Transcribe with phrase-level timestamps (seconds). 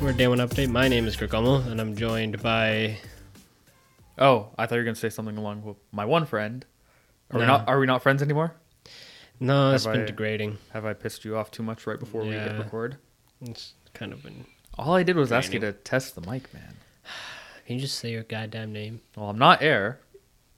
[0.00, 0.68] We're Day One Update.
[0.70, 2.98] My name is Gurkamal, and I'm joined by.
[4.16, 6.64] Oh, I thought you were gonna say something along with my one friend.
[7.32, 7.68] Are we not?
[7.68, 8.54] Are we not friends anymore?
[9.40, 10.58] No, it's Have been I- degrading.
[10.72, 12.96] Have I pissed you off too much right before we hit record?
[13.42, 14.44] It's kind of been.
[14.78, 16.76] All I did was ask you to test the mic, man.
[17.66, 19.00] Can you just say your goddamn name?
[19.16, 19.98] Well, I'm not air.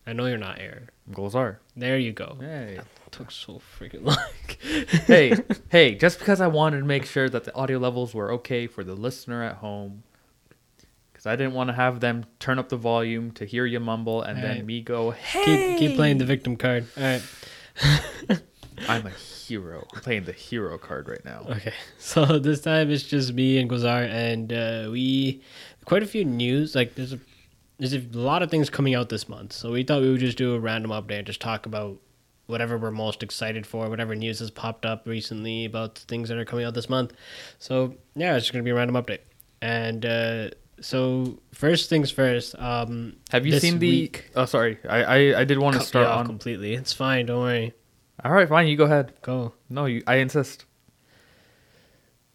[0.07, 0.89] I know you're not Air.
[1.07, 1.57] I'm Gulzar.
[1.77, 2.37] There you go.
[2.41, 4.17] Hey, took so freaking long.
[5.07, 5.35] hey,
[5.69, 5.95] hey!
[5.95, 8.95] Just because I wanted to make sure that the audio levels were okay for the
[8.95, 10.03] listener at home,
[11.13, 14.23] because I didn't want to have them turn up the volume to hear you mumble
[14.23, 14.57] and Alright.
[14.59, 16.87] then me go, "Hey!" keep keep playing the victim card.
[16.97, 17.23] All right.
[18.89, 19.87] I'm a hero.
[19.95, 21.47] I'm playing the hero card right now.
[21.49, 21.75] Okay.
[21.99, 25.43] So this time it's just me and Gulzar, and uh, we
[25.85, 26.75] quite a few news.
[26.75, 27.21] Like there's a
[27.79, 30.39] there's a lot of things coming out this month, so we thought we would just
[30.39, 31.99] do a random update and just talk about
[32.51, 36.45] whatever we're most excited for, whatever news has popped up recently about things that are
[36.45, 37.13] coming out this month.
[37.59, 39.21] So yeah, it's just gonna be a random update.
[39.63, 42.55] And uh, so first things first.
[42.59, 43.89] Um, Have you seen the?
[43.91, 44.79] week- Oh, sorry.
[44.89, 46.27] I I, I did want to start off on.
[46.27, 46.75] completely.
[46.75, 47.27] It's fine.
[47.27, 47.73] Don't worry.
[48.25, 48.67] All right, fine.
[48.69, 49.13] You go ahead.
[49.23, 49.55] Go.
[49.71, 50.03] No, you.
[50.07, 50.65] I insist.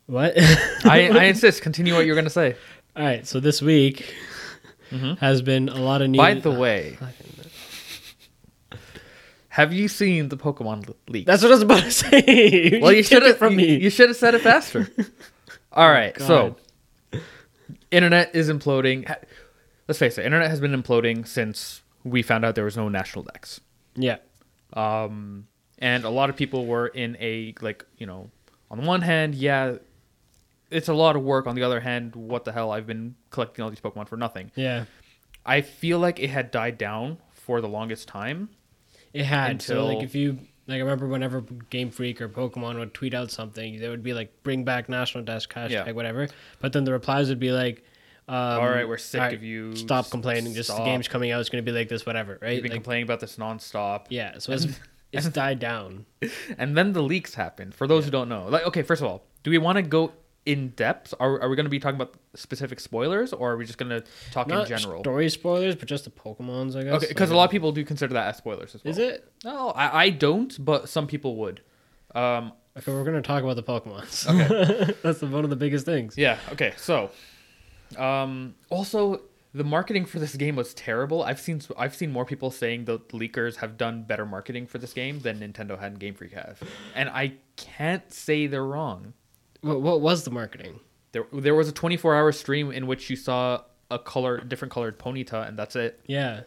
[0.08, 0.34] What?
[0.86, 1.62] I, I insist.
[1.62, 2.56] Continue what you're gonna say.
[2.96, 3.26] All right.
[3.26, 4.14] So this week
[4.92, 5.18] Mhm.
[5.18, 6.18] has been a lot of news.
[6.20, 6.98] By the way,
[9.56, 11.26] have you seen the Pokemon le- leak?
[11.26, 12.80] That's what I was about to say.
[12.82, 13.78] well, you should have from me.
[13.80, 14.90] You should have said it faster.
[15.72, 16.56] All right, so
[17.92, 19.14] internet is imploding.
[19.88, 23.24] Let's face it, internet has been imploding since we found out there was no national
[23.24, 23.62] dex.
[23.96, 24.18] yeah,
[24.74, 25.48] Um,
[25.80, 28.30] and a lot of people were in a like you know,
[28.72, 29.76] on the one hand, yeah,
[30.72, 31.48] it's a lot of work.
[31.48, 32.72] On the other hand, what the hell?
[32.72, 34.52] I've been collecting all these Pokemon for nothing.
[34.56, 34.86] yeah.
[35.48, 38.50] I feel like it had died down for the longest time.
[39.16, 39.62] It had.
[39.62, 43.32] so like, if you like, I remember whenever Game Freak or Pokemon would tweet out
[43.32, 45.92] something, they would be like, "Bring back National Dex hashtag Yeah.
[45.92, 46.28] whatever."
[46.60, 47.84] But then the replies would be like,
[48.28, 49.76] um, All right, we're sick right, of you.
[49.76, 50.54] Stop complaining.
[50.56, 51.40] Just the game's coming out.
[51.40, 52.54] It's going to be like this, whatever, right?
[52.54, 54.06] You've been Like, complaining about this nonstop.
[54.10, 54.40] yeah.
[54.40, 54.68] So it's
[55.12, 56.06] it's died down.
[56.58, 57.76] And then the leaks happened.
[57.76, 60.12] For those who don't know, like, okay, first of all, do we want to go
[60.46, 61.14] in depth?
[61.20, 63.90] Are, are we going to be talking about specific spoilers, or are we just going
[63.90, 65.02] to talk Not in general?
[65.02, 66.94] story spoilers, but just the Pokemon's, I guess.
[66.96, 68.92] Okay, because a lot of people do consider that as spoilers as well.
[68.92, 69.32] Is it?
[69.44, 71.62] No, I, I don't, but some people would.
[72.14, 74.28] Um, Okay, we're going to talk about the Pokemon's.
[74.28, 74.94] Okay.
[75.02, 76.18] That's the, one of the biggest things.
[76.18, 76.38] yeah.
[76.52, 76.74] Okay.
[76.76, 77.10] So,
[77.98, 79.22] um, also
[79.54, 81.24] the marketing for this game was terrible.
[81.24, 84.92] I've seen I've seen more people saying the leakers have done better marketing for this
[84.92, 86.62] game than Nintendo had and Game Freak have,
[86.94, 89.14] and I can't say they're wrong.
[89.66, 90.80] What, what was the marketing?
[91.12, 95.00] There, there was a 24 hour stream in which you saw a color, different colored
[95.00, 96.00] Ponyta, and that's it.
[96.06, 96.42] Yeah.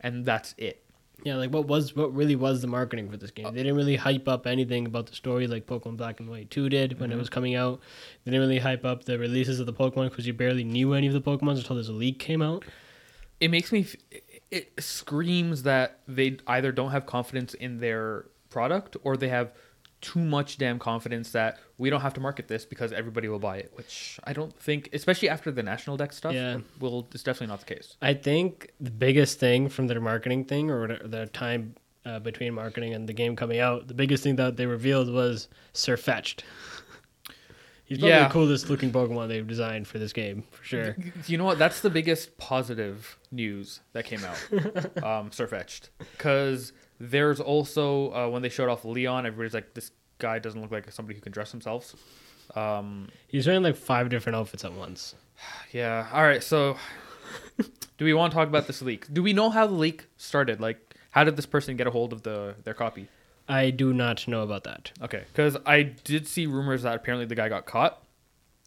[0.00, 0.82] And that's it.
[1.22, 3.46] Yeah, like what was what really was the marketing for this game?
[3.46, 6.68] They didn't really hype up anything about the story like Pokemon Black and White 2
[6.68, 7.20] did when it mm-hmm.
[7.20, 7.80] was coming out.
[8.24, 11.06] They didn't really hype up the releases of the Pokemon because you barely knew any
[11.06, 12.64] of the Pokemon until this leak came out.
[13.40, 13.80] It makes me.
[13.80, 19.52] f- It screams that they either don't have confidence in their product or they have
[20.00, 23.56] too much damn confidence that we don't have to market this because everybody will buy
[23.56, 23.72] it.
[23.74, 26.58] Which I don't think, especially after the national dex stuff, Yeah.
[26.80, 27.96] will it's definitely not the case.
[28.02, 31.74] I think the biggest thing from their marketing thing or the time
[32.04, 35.48] uh, between marketing and the game coming out, the biggest thing that they revealed was
[35.74, 36.44] Sirfetch'd.
[37.84, 38.26] He's probably Yeah.
[38.28, 40.96] the coolest looking Pokemon they've designed for this game, for sure.
[41.26, 41.58] You know what?
[41.58, 44.42] That's the biggest positive news that came out.
[45.04, 50.38] um, Sirfetch'd, because there's also uh, when they showed off Leon, everybody's like, "This guy
[50.38, 51.94] doesn't look like somebody who can dress themselves."
[52.54, 55.14] Um, He's wearing like five different outfits at once.
[55.72, 56.08] yeah.
[56.12, 56.42] All right.
[56.42, 56.76] So,
[57.98, 59.12] do we want to talk about this leak?
[59.12, 60.60] Do we know how the leak started?
[60.60, 63.08] Like, how did this person get a hold of the their copy?
[63.48, 64.90] I do not know about that.
[65.00, 68.02] Okay, because I did see rumors that apparently the guy got caught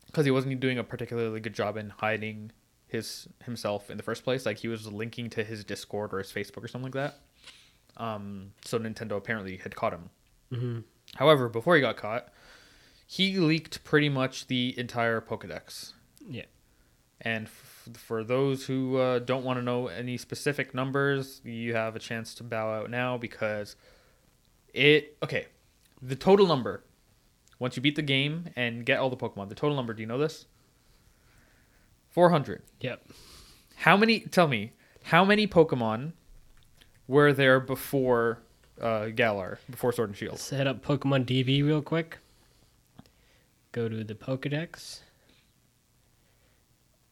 [0.05, 2.51] because he wasn't doing a particularly good job in hiding
[2.87, 4.45] his himself in the first place.
[4.45, 7.19] Like he was linking to his Discord or his Facebook or something like that.
[7.97, 10.09] Um, so Nintendo apparently had caught him.
[10.51, 10.83] Mhm.
[11.15, 12.30] However, before he got caught,
[13.06, 15.94] he leaked pretty much the entire Pokedex.
[16.27, 16.45] Yeah.
[17.21, 21.95] And f- for those who uh, don't want to know any specific numbers, you have
[21.95, 23.75] a chance to bow out now because
[24.74, 25.18] it.
[25.24, 25.47] Okay,
[26.01, 26.83] the total number.
[27.57, 29.94] Once you beat the game and get all the Pokemon, the total number.
[29.94, 30.45] Do you know this?
[32.09, 32.63] Four hundred.
[32.81, 33.03] Yep.
[33.77, 34.21] How many?
[34.21, 34.71] Tell me.
[35.03, 36.13] How many Pokemon
[37.09, 38.39] were there before
[38.79, 39.59] uh, Galar?
[39.69, 40.33] Before Sword and Shield?
[40.33, 42.19] Let's hit up Pokemon DB real quick.
[43.73, 45.00] Go to the Pokedex.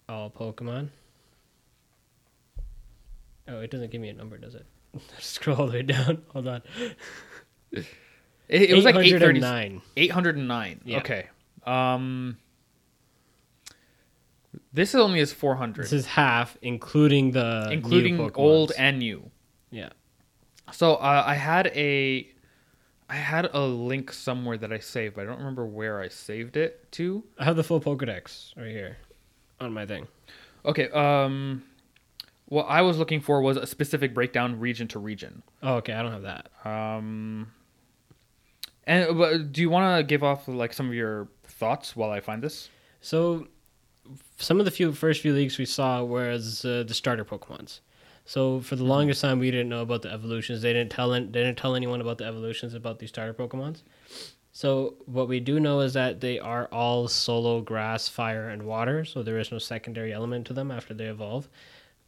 [0.07, 0.89] All Pokemon.
[3.49, 4.65] Oh, it doesn't give me a number, does it?
[5.19, 6.21] Scroll all the way down.
[6.33, 6.61] Hold on.
[7.71, 7.85] It,
[8.49, 9.81] it was like 809.
[9.97, 10.81] 809.
[10.85, 10.97] Yeah.
[10.99, 11.27] Okay.
[11.65, 12.38] Um
[14.71, 19.31] This is only is 400, This is half, including the including new old and new.
[19.71, 19.89] Yeah.
[20.71, 22.27] So uh, I had a,
[23.09, 26.57] I had a link somewhere that I saved, but I don't remember where I saved
[26.57, 27.23] it to.
[27.37, 28.97] I have the full Pokedex right here
[29.59, 30.07] on my thing.
[30.65, 30.89] Okay.
[30.89, 31.63] Um,
[32.45, 35.43] what I was looking for was a specific breakdown region to region.
[35.63, 35.93] Oh, okay.
[35.93, 36.49] I don't have that.
[36.65, 37.51] Um,
[38.85, 42.21] and but do you want to give off like some of your thoughts while I
[42.21, 42.69] find this?
[43.01, 43.47] So,
[44.37, 47.81] some of the few first few leagues we saw was uh, the starter Pokemon's.
[48.27, 50.62] So for the longest time, we didn't know about the evolutions.
[50.62, 53.83] They didn't tell they didn't tell anyone about the evolutions about these starter Pokemon's.
[54.51, 59.06] So what we do know is that they are all solo grass, fire, and water.
[59.06, 61.47] So there is no secondary element to them after they evolve.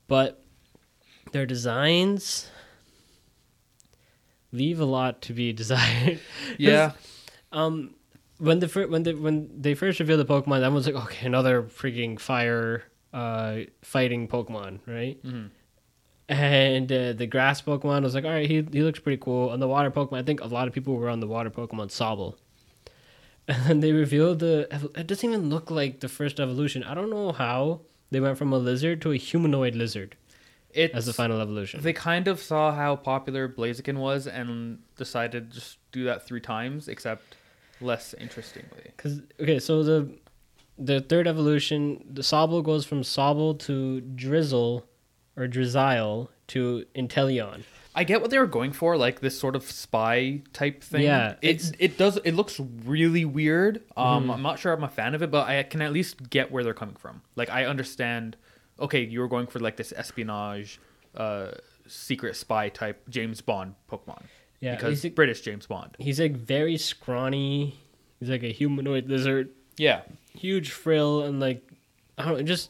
[0.07, 0.44] But
[1.31, 2.50] their designs
[4.51, 6.19] leave a lot to be desired.
[6.57, 6.92] Yeah.
[7.51, 7.95] um,
[8.39, 11.63] when the fir- when the when they first revealed the Pokemon, everyone's like, okay, another
[11.63, 12.83] freaking fire
[13.13, 15.22] uh fighting Pokemon, right?
[15.25, 15.50] Mhm.
[16.29, 19.51] And uh, the grass Pokemon was like, all right, he he looks pretty cool.
[19.51, 21.89] And the water Pokemon, I think a lot of people were on the water Pokemon
[21.89, 22.35] Sobble.
[23.47, 24.67] And then they revealed the.
[24.95, 26.83] It doesn't even look like the first evolution.
[26.83, 27.81] I don't know how
[28.11, 30.15] they went from a lizard to a humanoid lizard
[30.71, 31.81] It's as the final evolution.
[31.81, 36.41] They kind of saw how popular Blaziken was and decided to just do that three
[36.41, 37.37] times, except
[37.81, 38.91] less interestingly.
[38.97, 40.11] Cause okay, so the
[40.77, 44.85] the third evolution, the Sobble goes from Sobble to Drizzle
[45.39, 47.63] or Drizzile to Inteleon.
[47.95, 51.01] I get what they were going for, like this sort of spy type thing.
[51.03, 52.18] Yeah, it it's- it does.
[52.18, 53.81] It looks really weird.
[53.97, 56.51] Um, I'm not sure I'm a fan of it, but I can at least get
[56.51, 57.21] where they're coming from.
[57.36, 58.38] Like I understand.
[58.80, 60.80] Okay, you were going for like this espionage,
[61.15, 61.51] uh,
[61.88, 64.24] secret spy type James Bond Pokemon.
[64.62, 65.95] Yeah, because like- British James Bond.
[66.00, 67.80] He's like very scrawny.
[68.19, 70.01] He's like a humanoid lizard, Yeah,
[70.33, 71.63] huge frill, and like
[72.18, 72.69] I don't know, just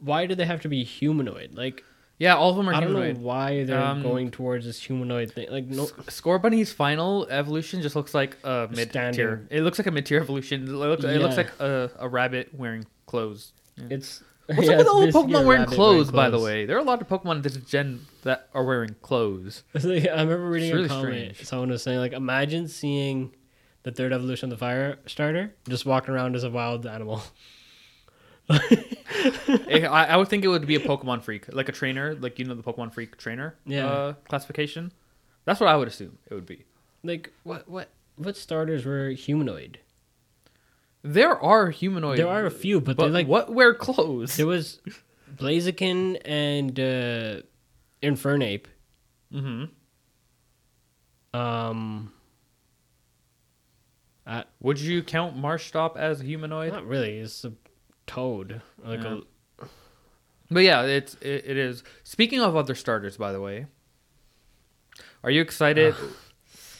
[0.00, 1.54] why do they have to be humanoid?
[1.54, 1.84] Like
[2.18, 2.34] yeah.
[2.36, 3.16] All of them are I don't humanoid.
[3.16, 5.48] know why they're Um, going towards this humanoid thing.
[5.50, 9.46] Like no, Scorbunny's final evolution just looks like a mid tier.
[9.50, 10.64] It looks like a mid tier evolution.
[10.64, 13.52] It looks, it looks like a, a rabbit wearing clothes.
[13.76, 16.66] it's What's yeah, up with all the basically a Pokemon wearing clothes, by the way?
[16.66, 19.62] There are a lot of Pokemon in this gen that are wearing clothes.
[19.74, 20.90] Like, I remember reading a comment.
[21.36, 21.44] strange.
[21.46, 23.32] Someone was saying, like, imagine seeing
[23.84, 27.22] the third evolution of the fire starter just walking around as a wild animal.
[29.68, 32.44] I, I would think it would be a Pokemon freak, like a trainer, like you
[32.44, 33.86] know the Pokemon freak trainer Yeah.
[33.86, 34.92] uh, classification.
[35.44, 36.64] That's what I would assume it would be.
[37.02, 39.78] like, what, what, what starters were humanoid?
[41.02, 42.18] There are humanoid.
[42.18, 44.36] There are a few, but, but they like what wear clothes?
[44.36, 44.80] there was
[45.34, 47.42] Blaziken and uh,
[48.02, 48.66] Infernape.
[49.32, 49.64] hmm
[51.32, 52.12] Um,
[54.26, 56.72] uh, Would you count Marshtomp as humanoid?
[56.72, 57.18] not really.
[57.18, 57.52] It's a
[58.10, 58.60] toad.
[58.84, 59.20] Like Yeah.
[59.60, 59.64] a,
[60.50, 61.82] But yeah, it's it, it is.
[62.02, 63.66] Speaking of other starters, by the way,
[65.22, 65.94] are you excited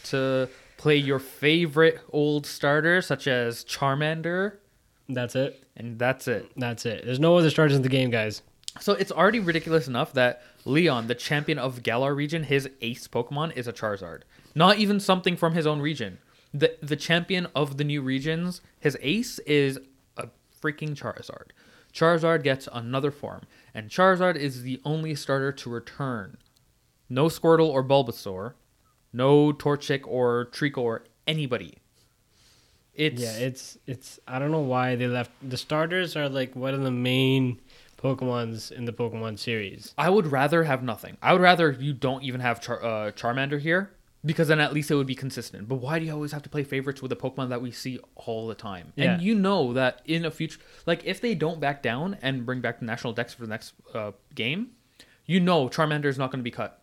[0.05, 4.57] to play your favorite old starter, such as Charmander?
[5.09, 5.62] that's it.
[5.76, 6.50] And that's it.
[6.57, 7.05] That's it.
[7.05, 8.43] There's no other starters in the game, guys.
[8.81, 13.57] So it's already ridiculous enough that Leon, the champion of Galar region, his ace Pokemon
[13.57, 14.23] is a Charizard.
[14.55, 16.19] Not even something from his own region.
[16.55, 19.78] The the champion of the new regions, his ace is
[20.61, 21.50] freaking Charizard.
[21.93, 23.43] Charizard gets another form,
[23.75, 26.37] and Charizard is the only starter to return.
[27.09, 28.55] No Squirtle or Bulbasaur,
[29.12, 31.79] no Torchic or Treecko or anybody.
[32.95, 34.21] It's yeah, it's it's.
[34.29, 35.33] I don't know why they left.
[35.43, 37.61] The starters are like one of the main
[37.97, 39.95] Pokemon's in the Pokemon series.
[39.99, 41.17] I would rather have nothing.
[41.23, 43.90] I would rather you don't even have Char- uh, Charmander here
[44.25, 45.69] because then at least it would be consistent.
[45.69, 47.99] But why do you always have to play favorites with a Pokemon that we see
[48.17, 48.93] all the time?
[48.97, 49.12] Yeah.
[49.15, 52.61] And you know that in a future, like if they don't back down and bring
[52.61, 54.73] back the national dex for the next uh, game,
[55.27, 56.83] you know Charmander is not going to be cut.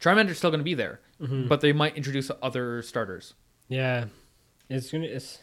[0.00, 3.32] Charmander's still going to be there, but they might introduce other starters.
[3.68, 4.06] Yeah,
[4.68, 5.38] it's gonna it's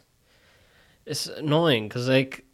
[1.05, 2.45] it's annoying because like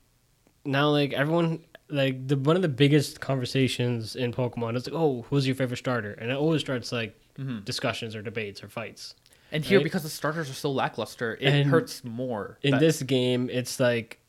[0.63, 5.25] now like everyone like the one of the biggest conversations in Pokemon is like, oh,
[5.29, 6.11] who's your favorite starter?
[6.13, 7.59] And it always starts like mm-hmm.
[7.63, 9.15] discussions or debates or fights.
[9.51, 9.83] And here, Right.
[9.83, 12.59] because the starters are so lackluster, it And hurts more.
[12.61, 14.19] In that- this game, it's like,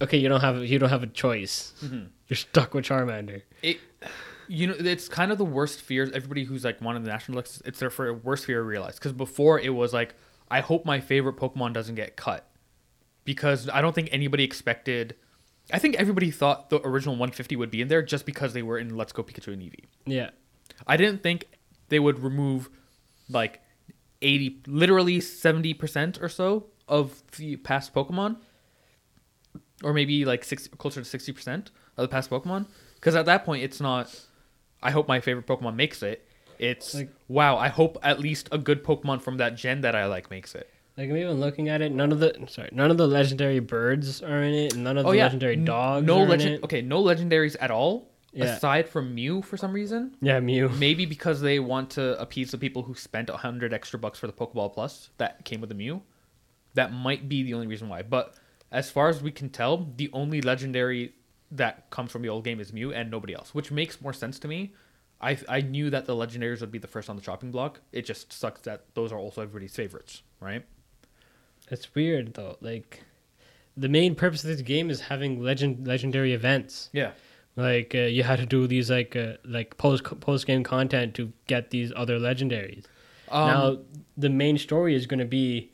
[0.00, 1.72] okay, you don't have you don't have a choice.
[1.84, 2.04] Mm-hmm.
[2.28, 3.42] You're stuck with Charmander.
[3.62, 3.78] it
[4.48, 7.36] you know it's kind of the worst fears everybody who's like one of the national
[7.36, 7.90] lists it's their
[8.24, 8.98] worst fear realized.
[8.98, 10.14] because before it was like
[10.50, 12.50] i hope my favorite pokemon doesn't get cut
[13.24, 15.14] because i don't think anybody expected
[15.70, 18.78] i think everybody thought the original 150 would be in there just because they were
[18.78, 20.30] in let's go pikachu and eevee Yeah,
[20.86, 21.46] i didn't think
[21.88, 22.68] they would remove
[23.28, 23.60] like
[24.22, 28.36] 80 literally 70% or so of the past pokemon
[29.82, 32.66] or maybe like six closer to 60% of the past Pokemon.
[32.94, 34.14] Because at that point, it's not.
[34.82, 36.24] I hope my favorite Pokemon makes it.
[36.58, 37.56] It's Like- wow.
[37.56, 40.70] I hope at least a good Pokemon from that gen that I like makes it.
[40.96, 41.90] Like I'm even looking at it.
[41.92, 44.74] None of the sorry, none of the legendary birds are in it.
[44.74, 46.06] and None of Oh the yeah, legendary dogs.
[46.06, 46.54] No are in legend.
[46.56, 46.64] it.
[46.64, 48.10] Okay, no legendaries at all.
[48.34, 48.44] Yeah.
[48.46, 50.16] Aside from Mew, for some reason.
[50.22, 50.68] Yeah, Mew.
[50.78, 54.26] Maybe because they want to appease the people who spent a hundred extra bucks for
[54.26, 56.02] the Pokeball Plus that came with the Mew.
[56.74, 58.00] That might be the only reason why.
[58.02, 58.34] But
[58.70, 61.12] as far as we can tell, the only legendary
[61.50, 64.38] that comes from the old game is Mew and nobody else, which makes more sense
[64.40, 64.72] to me.
[65.20, 67.80] I I knew that the legendaries would be the first on the chopping block.
[67.92, 70.64] It just sucks that those are also everybody's favorites, right?
[71.70, 72.56] It's weird though.
[72.60, 73.02] Like
[73.76, 76.90] the main purpose of this game is having legend legendary events.
[76.92, 77.12] Yeah.
[77.56, 81.32] Like uh, you had to do these like uh, like post post game content to
[81.46, 82.84] get these other legendaries.
[83.30, 83.78] Um, now
[84.16, 85.70] the main story is going to be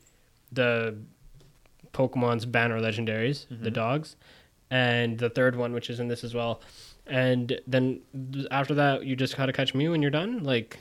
[0.52, 0.96] the
[1.92, 3.64] Pokemon's banner legendaries, Mm-hmm.
[3.64, 4.16] the dogs,
[4.70, 6.60] and the third one, which is in this as well.
[7.06, 8.00] And then
[8.50, 10.42] after that, you just gotta catch Mew and you're done.
[10.44, 10.78] Like,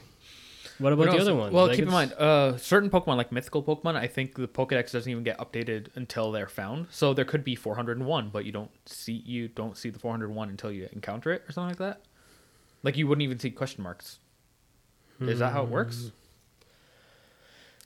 [0.79, 1.53] what about the other ones?
[1.53, 4.91] Well, Like, keep in mind, uh, certain Pokemon, like mythical Pokemon, I think the Pokedex
[4.91, 6.87] doesn't even get updated until they're found.
[6.91, 10.71] So there could be 401, but you don't see you don't see the 401 until
[10.71, 12.01] you encounter it or something like that.
[12.83, 14.19] Like you wouldn't even see question marks.
[15.19, 16.11] Is that how it works?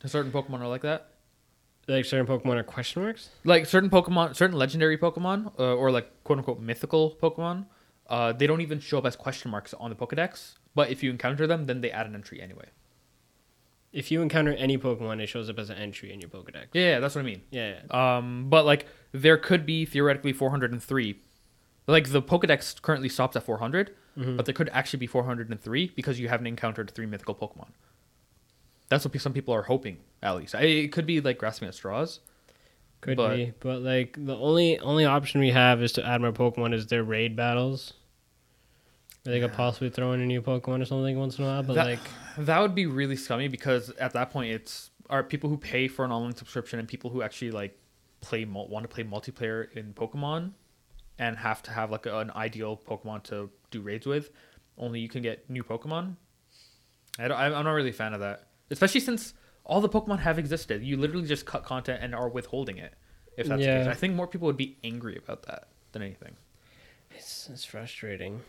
[0.05, 1.07] Certain Pokemon are like that.
[1.88, 3.29] like certain Pokemon are question marks.
[3.43, 7.67] Like certain Pokemon, certain legendary Pokemon, uh, or like quote unquote mythical Pokemon,
[8.10, 10.55] uh, they don't even show up as question marks on the Pokedex.
[10.75, 12.65] But if you encounter them, then they add an entry anyway.
[13.93, 16.67] If you encounter any Pokemon, it shows up as an entry in your Pokedex.
[16.74, 17.41] Yeah, that's what I mean.
[17.51, 18.17] Yeah, yeah.
[18.17, 21.19] Um, but like there could be theoretically 403.
[21.88, 24.38] Like the Pokedex currently stops at 400, Mhm.
[24.38, 27.69] but there could actually be 403 because you haven't encountered three mythical Pokemon.
[28.88, 30.55] That's what some people are hoping, at least.
[30.55, 32.19] I- It could be like grasping at straws.
[33.01, 36.31] Could but- be, but like the only only option we have is to add more
[36.31, 37.93] Pokemon is their raid battles.
[39.23, 41.73] They could possibly throw in a new Pokemon or something once in a while, but
[41.75, 41.99] That- like
[42.37, 46.05] That would be really scummy because at that point, it's are people who pay for
[46.05, 47.77] an online subscription and people who actually like
[48.21, 50.53] play want to play multiplayer in Pokemon
[51.19, 54.31] and have to have like an ideal Pokemon to do raids with.
[54.77, 56.15] Only you can get new Pokemon.
[57.19, 59.33] I don't, I'm not really a fan of that, especially since
[59.65, 60.81] all the Pokemon have existed.
[60.81, 62.93] You literally just cut content and are withholding it.
[63.37, 66.35] If that's the case, I think more people would be angry about that than anything.
[67.11, 68.41] it's it's frustrating.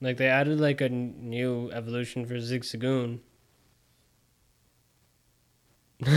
[0.00, 3.18] Like they added like a new evolution for Zigzagoon.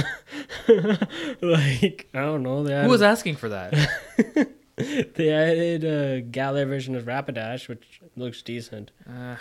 [1.42, 2.64] like I don't know.
[2.64, 3.74] They added, Who was asking for that?
[4.76, 8.90] They added a Galar version of Rapidash, which looks decent.
[9.08, 9.36] Uh,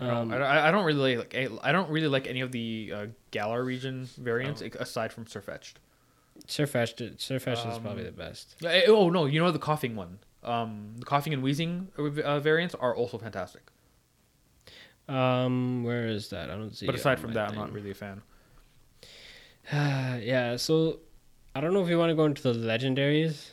[0.00, 2.90] I Um, don't, I, I don't really like I don't really like any of the
[2.94, 4.70] uh, Galar region variants Oh.
[4.80, 5.78] aside from Sirfetch'd.
[6.46, 8.56] Sirfetch'd, Sirfetch'd is Um, probably the best.
[8.64, 10.20] Eh, Oh no, you know the coughing one.
[10.42, 13.70] Um, the coughing and wheezing uh, variants are also fantastic.
[15.12, 16.50] Um, where is that?
[16.50, 16.86] I don't see.
[16.86, 18.22] But aside from that, I'm not really a fan.
[19.72, 21.00] yeah, so
[21.54, 23.50] I don't know if you want to go into the legendaries.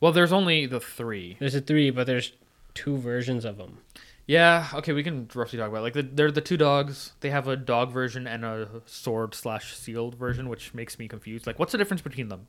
[0.00, 1.36] Well, there's only the three.
[1.38, 2.32] There's a three, but there's
[2.74, 3.78] two versions of them.
[4.26, 5.82] Yeah, okay, we can roughly talk about it.
[5.82, 7.12] like the, they're the two dogs.
[7.20, 11.46] They have a dog version and a sword slash sealed version, which makes me confused.
[11.46, 12.48] Like, what's the difference between them?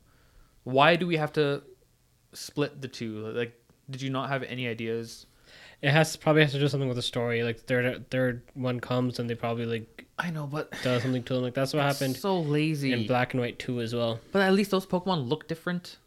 [0.64, 1.62] Why do we have to
[2.32, 3.28] split the two?
[3.28, 3.52] Like,
[3.88, 5.26] did you not have any ideas?
[5.80, 7.42] It has probably has to do something with the story.
[7.42, 11.34] Like third third one comes and they probably like I know, but does something to
[11.34, 11.42] them.
[11.44, 12.92] Like that's what happened So lazy.
[12.92, 14.18] in Black and White two as well.
[14.32, 15.98] But at least those Pokemon look different.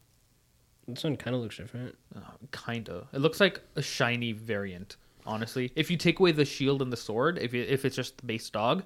[0.88, 1.96] This one kind of looks different.
[2.14, 2.20] Uh,
[2.52, 3.08] kinda.
[3.14, 4.98] It looks like a shiny variant.
[5.26, 8.18] Honestly, if you take away the shield and the sword, if it, if it's just
[8.18, 8.84] the base dog,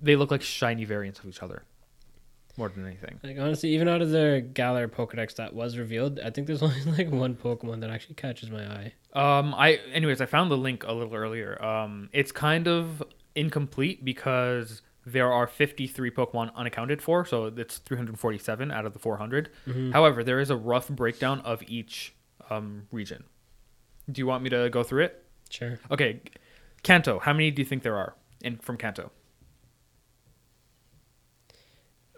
[0.00, 1.62] they look like shiny variants of each other.
[2.56, 3.20] More than anything.
[3.22, 6.82] Like honestly, even out of the Galar Pokedex that was revealed, I think there's only
[6.84, 8.92] like one Pokemon that actually catches my eye.
[9.12, 11.62] Um, I anyways, I found the link a little earlier.
[11.64, 13.02] Um, it's kind of
[13.34, 19.50] incomplete because there are 53 Pokemon unaccounted for, so it's 347 out of the 400.
[19.66, 19.92] Mhm.
[19.92, 22.14] However, there is a rough breakdown of each
[22.50, 23.24] um, region.
[24.10, 25.24] Do you want me to go through it?
[25.48, 25.78] Sure.
[25.90, 26.20] Okay,
[26.82, 27.18] Kanto.
[27.20, 29.10] How many do you think there are in from Kanto?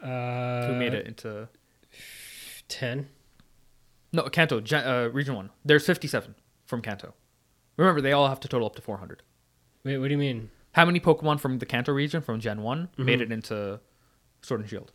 [0.02, 1.48] Uh, Who made it into
[2.68, 3.08] Ten.
[4.12, 5.50] no Kanto uh, region one?
[5.64, 6.34] There's 57
[6.66, 7.14] from Kanto.
[7.76, 9.22] Remember, they all have to total up to 400.
[9.84, 10.50] Wait, what do you mean?
[10.72, 13.22] How many Pokemon from the Kanto region from Gen one made Mhm.
[13.22, 13.80] it into
[14.42, 14.92] Sword and Shield?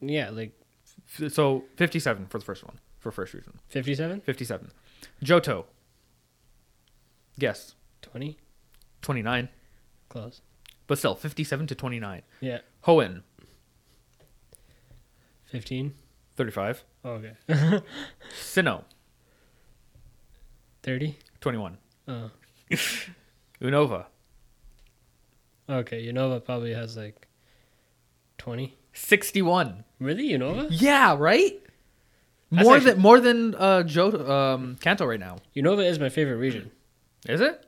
[0.00, 0.52] Yeah, like
[1.28, 3.58] So 57 for the first one for first region.
[3.68, 4.70] fifty-seven, 57.
[5.24, 5.64] Johto.
[7.38, 8.38] Guess twenty,
[9.00, 9.48] 29,
[10.08, 10.42] close.
[10.92, 12.20] But still 57 to 29.
[12.42, 13.22] Yeah, Hoenn
[15.46, 15.94] fifteen.
[16.36, 16.84] 35.
[17.02, 17.32] Oh, okay.
[18.38, 18.84] Sinnoh,
[20.82, 21.16] 30?
[21.40, 21.78] 21.
[22.08, 22.30] Oh.
[23.62, 24.04] Unova,
[25.66, 27.26] Okay, Unova probably has like
[28.36, 28.76] 20.
[28.92, 29.84] 61.
[29.98, 30.28] Really?
[30.28, 30.66] Unova?
[30.70, 31.58] Yeah, right?
[32.50, 35.38] That's More actually- than more than uh Joe um Kanto right now.
[35.56, 36.70] Unova is my favorite region
[37.26, 37.64] Is it?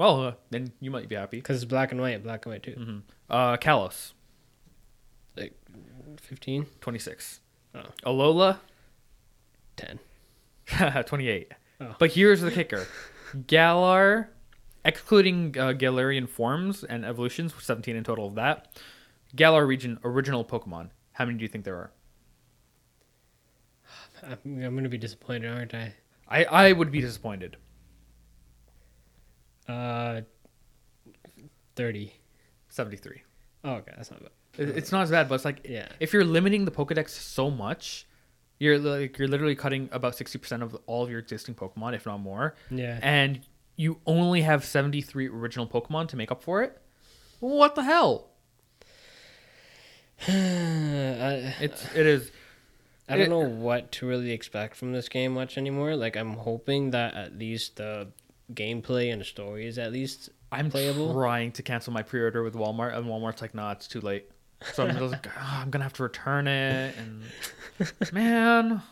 [0.00, 1.36] Well, uh, then you might be happy.
[1.36, 2.72] because it's black and white, black and white too.
[2.72, 4.12] hmm Uh Kalos,
[5.36, 5.52] Like
[6.16, 7.40] 15, 26.
[7.74, 7.82] Oh.
[8.06, 8.60] Alola,
[9.76, 9.98] 10.
[11.04, 11.52] 28.
[11.82, 11.96] Oh.
[11.98, 12.86] But here's the kicker.
[13.46, 14.30] Galar,
[14.86, 18.68] excluding uh, Galarian forms and evolutions, 17 in total of that.
[19.36, 20.88] Galar region original Pokemon.
[21.12, 21.90] How many do you think there are?
[24.22, 25.92] I'm, I'm going to be disappointed, aren't I?
[26.26, 27.58] I, I would be disappointed.
[29.70, 30.22] Uh,
[31.76, 32.12] 30.
[32.68, 33.22] 73.
[33.64, 34.30] Oh, okay, that's not bad.
[34.58, 35.88] It's not as bad, but it's like Yeah.
[36.00, 38.06] if you're limiting the Pokedex so much,
[38.58, 42.18] you're like you're literally cutting about 60% of all of your existing Pokemon, if not
[42.18, 42.98] more, Yeah.
[43.02, 43.40] and
[43.76, 46.80] you only have 73 original Pokemon to make up for it.
[47.40, 48.28] What the hell?
[50.28, 52.30] I, It's it is
[53.08, 55.96] I don't know what to really expect from this game much anymore.
[55.96, 58.08] Like, I'm hoping that at least the
[58.54, 61.12] gameplay and the story is at least I'm playable.
[61.14, 64.30] trying to cancel my pre-order with Walmart, and Walmart's like, "Nah, it's too late."
[64.74, 67.22] So I'm just like, "Ah, I'm gonna have to return it, and
[68.12, 68.82] man,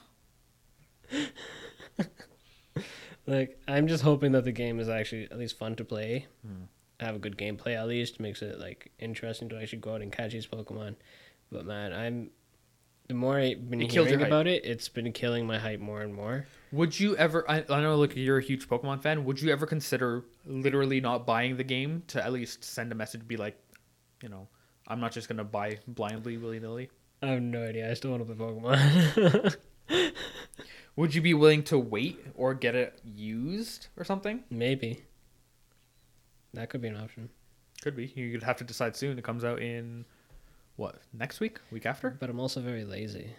[3.26, 6.26] Like, I'm just hoping that the game is actually at least fun to play.
[6.46, 6.64] Hmm.
[7.00, 8.20] Have a good gameplay at least.
[8.20, 10.96] Makes it like interesting to actually go out and catch these Pokemon.
[11.52, 12.30] But man, I'm
[13.08, 16.14] the more I've been It hearing about it, it's been killing my hype more and
[16.14, 16.46] more.
[16.72, 17.50] would you ever?
[17.50, 19.24] I, I know, like you're a huge Pokemon fan.
[19.24, 23.26] Would you ever consider literally not buying the game to at least send a message,
[23.26, 23.58] be like,
[24.22, 24.46] you know,
[24.86, 26.90] I'm not just gonna buy blindly, willy nilly.
[27.22, 27.90] I have no idea.
[27.90, 29.56] I still want to play Pokemon.
[30.96, 34.44] Would you be willing to wait or get it used or something?
[34.50, 35.04] Maybe.
[36.54, 37.28] That could be an option.
[37.82, 38.12] Could be.
[38.14, 39.18] You'd have to decide soon.
[39.18, 40.04] It comes out in
[40.78, 41.58] what next week?
[41.70, 42.10] Week after?
[42.10, 43.30] But I'm also very lazy.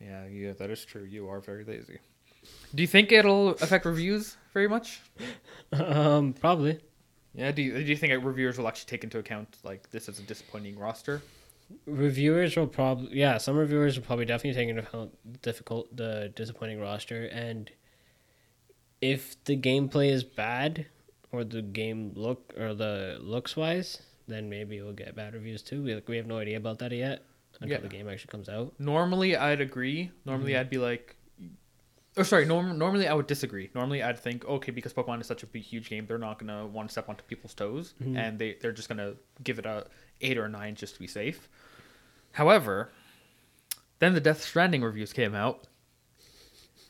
[0.00, 1.04] Yeah, yeah, that is true.
[1.04, 1.98] You are very lazy.
[2.74, 5.00] Do you think it'll affect reviews very much?
[5.72, 6.78] um, probably.
[7.34, 7.52] Yeah.
[7.52, 10.22] Do you, do you think reviewers will actually take into account like this is a
[10.22, 11.22] disappointing roster?
[11.86, 16.80] Reviewers will probably yeah, some reviewers will probably definitely take into account difficult the disappointing
[16.80, 17.70] roster and
[19.00, 20.86] if the gameplay is bad
[21.30, 25.82] or the game look or the looks wise, then maybe we'll get bad reviews too.
[25.82, 27.24] We, like, we have no idea about that yet
[27.60, 27.82] until Yeah.
[27.82, 28.74] the game actually comes out.
[28.78, 30.10] Normally, I'd agree.
[30.24, 30.60] Normally, mm-hmm.
[30.60, 31.16] I'd be like,
[32.16, 33.70] or sorry, norm- normally I would disagree.
[33.74, 36.66] Normally, I'd think, okay, because Pokemon is such a big, huge game, they're not gonna
[36.66, 38.16] want to step onto people's toes, mm-hmm.
[38.16, 39.14] and they they're just gonna
[39.44, 39.86] give it a
[40.20, 41.48] eight or a nine just to be safe.
[42.32, 42.90] However,
[44.00, 45.68] then the Death Stranding reviews came out,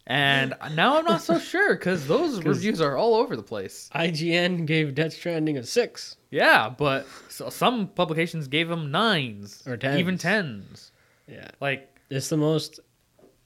[0.08, 3.88] and now I'm not so sure because those reviews are all over the place.
[3.94, 6.16] IGN gave Death Stranding a six.
[6.30, 9.98] Yeah, but so some publications gave them nines Or tens.
[10.00, 10.92] even tens.
[11.26, 11.48] Yeah.
[11.60, 12.80] Like It's the most.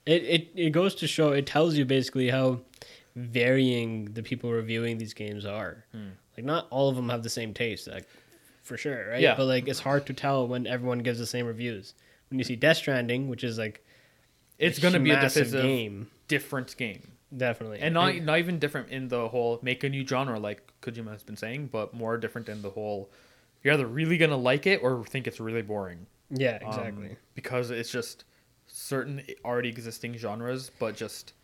[0.07, 1.33] It, it it goes to show.
[1.33, 2.61] It tells you basically how
[3.16, 5.85] varying the people reviewing these games are.
[5.92, 6.09] Hmm.
[6.37, 8.09] Like not all of them have the same taste, like
[8.62, 9.20] for sure, right?
[9.20, 9.35] Yeah.
[9.37, 11.94] But like it's hard to tell when everyone gives the same reviews.
[12.31, 13.85] When you see Death Stranding, which is like
[14.62, 17.12] it's gonna be a massive game, different game.
[17.37, 21.11] definitely, and not not even different in the whole make a new genre like Kojima
[21.12, 23.11] has been saying, but more different in the whole
[23.62, 26.07] you're either really gonna like it or think it's really boring.
[26.31, 27.16] yeah, Um, exactly.
[27.35, 28.25] because it's just
[28.66, 31.35] certain already existing genres, but just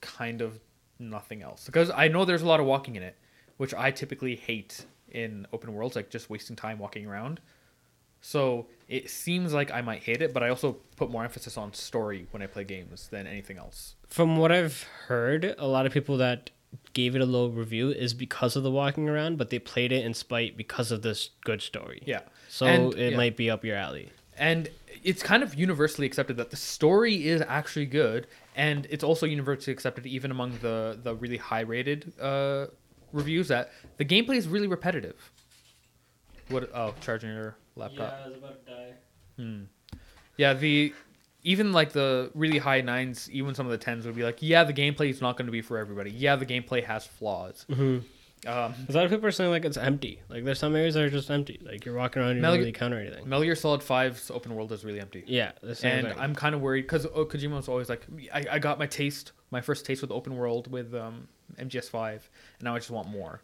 [0.00, 0.58] kind of
[0.98, 1.64] nothing else.
[1.66, 3.16] Because I know there's a lot of walking in it,
[3.56, 7.40] which I typically hate in open worlds, like just wasting time walking around.
[8.20, 11.72] So it seems like I might hate it, but I also put more emphasis on
[11.72, 13.94] story when I play games than anything else.
[14.08, 16.50] From what I've heard, a lot of people that
[16.92, 20.04] gave it a low review is because of the walking around, but they played it
[20.04, 22.02] in spite because of this good story.
[22.04, 22.20] Yeah.
[22.48, 23.16] So And- it yeah.
[23.16, 24.10] might be up your alley.
[24.36, 24.68] and
[25.02, 28.26] it's kind of universally accepted that the story is actually good
[28.56, 32.66] and it's also universally accepted even among the the really high rated uh
[33.12, 35.30] reviews that the gameplay is really repetitive
[36.48, 38.92] what oh charging your laptop I was about to die.
[39.36, 39.62] Hmm.
[40.36, 40.92] yeah the
[41.42, 44.64] even like the really high nines even some of the tens would be like yeah
[44.64, 48.48] the gameplay is not going to be for everybody yeah the gameplay has flaws Mm-hmm.
[48.48, 50.20] um A lot of people are saying like it's empty.
[50.28, 51.60] Like there's some areas that are just empty.
[51.62, 53.28] Like you're walking around, you Metal don't Gear- really counter anything.
[53.28, 56.18] metal gear solid 5's open world is really empty Yeah, the same and thing.
[56.18, 59.32] I'm kind of worried because oh, Kojima was always like, I, I got my taste,
[59.50, 61.28] my first taste with open world with um,
[61.58, 62.20] MGS5, and
[62.62, 63.42] now I just want more.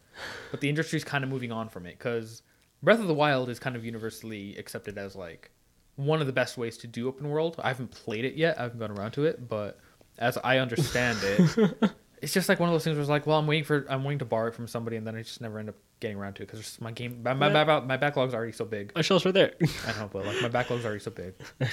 [0.51, 2.41] But the industry's kind of moving on from it because
[2.83, 5.51] Breath of the Wild is kind of universally accepted as like
[5.95, 7.55] one of the best ways to do open world.
[7.59, 9.79] I haven't played it yet, I haven't gone around to it, but
[10.19, 13.37] as I understand it, it's just like one of those things where it's like, well,
[13.37, 15.59] I'm waiting for I'm waiting to borrow it from somebody, and then I just never
[15.59, 18.51] end up getting around to it because my game my my, my, my backlog's already
[18.51, 18.93] so big.
[18.95, 19.53] My shelves right there.
[19.87, 21.33] I know, but like my backlog's already so big.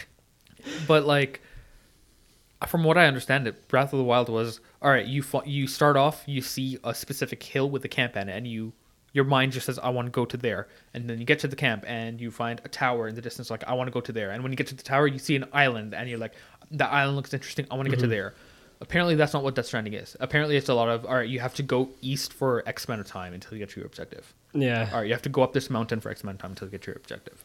[0.86, 1.40] but like,
[2.66, 5.06] from what I understand, it Breath of the Wild was all right.
[5.06, 8.46] You you start off, you see a specific hill with a camp in it, and
[8.46, 8.72] you
[9.14, 11.48] your mind just says, I want to go to there, and then you get to
[11.48, 14.00] the camp and you find a tower in the distance, like I want to go
[14.00, 16.18] to there, and when you get to the tower, you see an island, and you're
[16.18, 16.35] like,
[16.70, 18.11] the island looks interesting, I want to get to mm-hmm.
[18.11, 18.35] there.
[18.81, 20.16] Apparently, that's not what Death Stranding is.
[20.18, 21.29] Apparently, it's a lot of all right.
[21.29, 23.87] You have to go east for X amount of time until you get to your
[23.87, 24.35] objective.
[24.53, 24.90] yeah.
[24.92, 26.66] All right, you have to go up this mountain for X amount of time until
[26.66, 27.44] you get to your objective.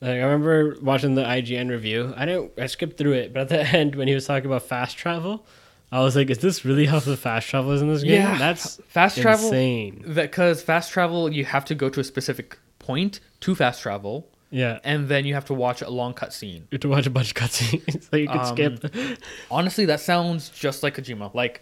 [0.00, 2.14] Like I remember watching the IGN review.
[2.16, 2.52] I didn't.
[2.58, 5.44] I skipped through it, but at the end when he was talking about fast travel,
[5.90, 8.36] I was like, "Is this really how the fast travel is in this game?" Yeah,
[8.38, 9.46] That's fast travel.
[9.48, 10.04] insane.
[10.14, 14.80] because fast travel you have to go to a specific point to fast travel Yeah,
[14.84, 17.28] and then you have to watch a long cutscene you have to watch a bunch
[17.30, 18.92] of cutscenes so you can Um, skip.
[19.50, 21.60] honestly that sounds just like kojima like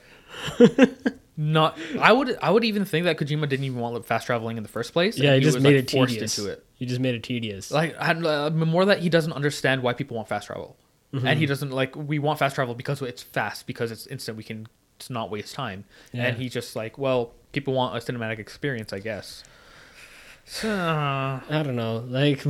[1.36, 4.62] not i would i would even think that kojima didn't even want fast traveling in
[4.62, 6.38] the first place Yeah, and he just was, made like, it forced tedious.
[6.38, 7.70] into it You just made it tedious.
[7.70, 10.76] like I- uh, more that he doesn't understand why people want fast travel
[11.16, 11.26] Mm-hmm.
[11.26, 14.44] and he doesn't like we want fast travel because it's fast because it's instant we
[14.44, 14.66] can
[15.00, 16.24] to not waste time Yeah.
[16.26, 19.44] and he just like well people want a cinematic experience i guess
[20.48, 22.04] so I don't know.
[22.06, 22.44] Like,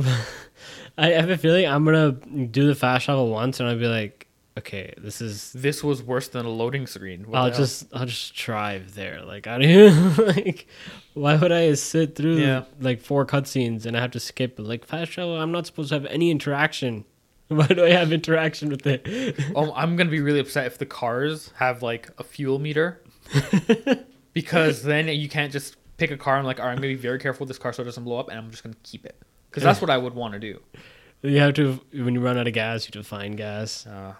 [0.99, 4.27] I have a feeling I'm gonna do the fast travel once, and I'll be like,
[4.57, 8.35] "Okay, this is." this was worse than a loading screen What I'll just I'll just
[8.35, 9.23] drive there.
[9.25, 10.67] Like I don't even like.
[11.15, 12.65] Why would I sit through Yeah.
[12.79, 14.55] like four cutscenes and I have to skip?
[14.59, 17.03] Like fast travel, I'm not supposed to have any interaction.
[17.57, 19.07] Why do I have interaction with it?
[19.55, 23.01] Oh, I'm gonna be really upset if the cars have like a fuel meter,
[24.33, 26.95] because then you can't just pick a car and like, all right, I'm gonna be
[26.95, 29.05] very careful with this car so it doesn't blow up, and I'm just gonna keep
[29.05, 29.15] it,
[29.49, 30.59] because that's what I would want to do.
[31.21, 33.87] You have to when you run out of gas, you have to find gas.
[33.87, 34.13] Uh,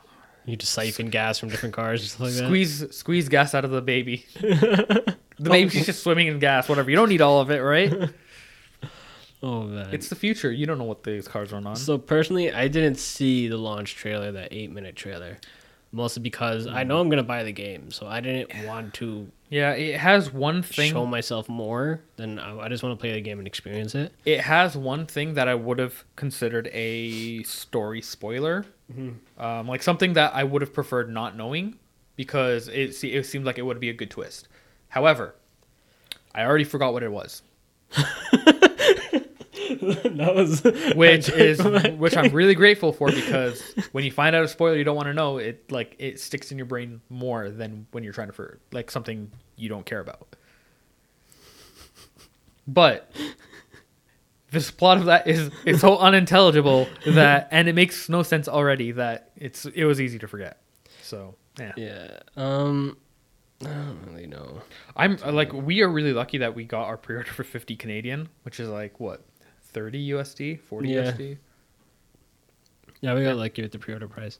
[0.46, 2.46] You to siphon gas from different cars stuff like that.
[2.46, 4.26] squeeze squeeze gas out of the baby.
[4.40, 6.90] the baby's just swimming in gas, whatever.
[6.90, 7.94] You don't need all of it, right?
[9.44, 9.90] Oh man.
[9.94, 10.52] It's the future.
[10.52, 11.76] You don't know what these cars run on.
[11.76, 15.38] So personally, I didn't see the launch trailer, that eight minute trailer,
[15.92, 19.74] mostly because I know I'm gonna buy the game, so I didn't want to Yeah,
[19.74, 20.92] it has one thing.
[20.92, 24.12] show myself more than I, I just want to play the game and experience it.
[24.26, 28.66] it has one thing that I would have considered a story spoiler,
[29.38, 31.78] um, like something that I would have preferred not knowing,
[32.16, 34.48] because it se- it seemed like it would be a good twist.
[34.90, 35.36] However,
[36.34, 37.44] I already forgot what it was,
[40.18, 40.64] that was
[40.96, 41.62] which is
[41.98, 45.08] which I'm really grateful for because when you find out a spoiler you don't want
[45.08, 48.34] to know, it like it sticks in your brain more than when you're trying to
[48.34, 50.36] for like something you don't care about.
[52.68, 53.12] But
[54.52, 58.92] this plot of that is it's so unintelligible that and it makes no sense already
[58.94, 60.62] that it's it was easy to forget.
[61.02, 62.20] So yeah, yeah.
[62.36, 62.98] Um,
[63.62, 64.62] I don't really know.
[64.96, 68.60] I'm like we are really lucky that we got our pre-order for 50 Canadian, which
[68.60, 69.24] is like what
[69.78, 71.12] 30 USD, 40 Yeah.
[71.12, 71.38] USD.
[73.02, 74.40] Yeah, we got lucky with the pre-order price.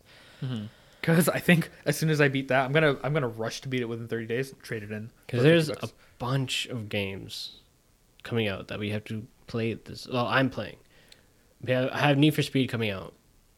[1.00, 3.68] Because I think as soon as I beat that, I'm gonna I'm gonna rush to
[3.70, 4.52] beat it within 30 days.
[4.52, 5.12] And trade it in.
[5.28, 7.58] Because there's 50 a bunch of games
[8.24, 10.08] coming out that we have to play this.
[10.12, 10.78] Well, I'm playing.
[11.62, 13.14] We have, I have Need for Speed coming out,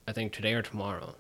[0.08, 1.16] I think today or tomorrow,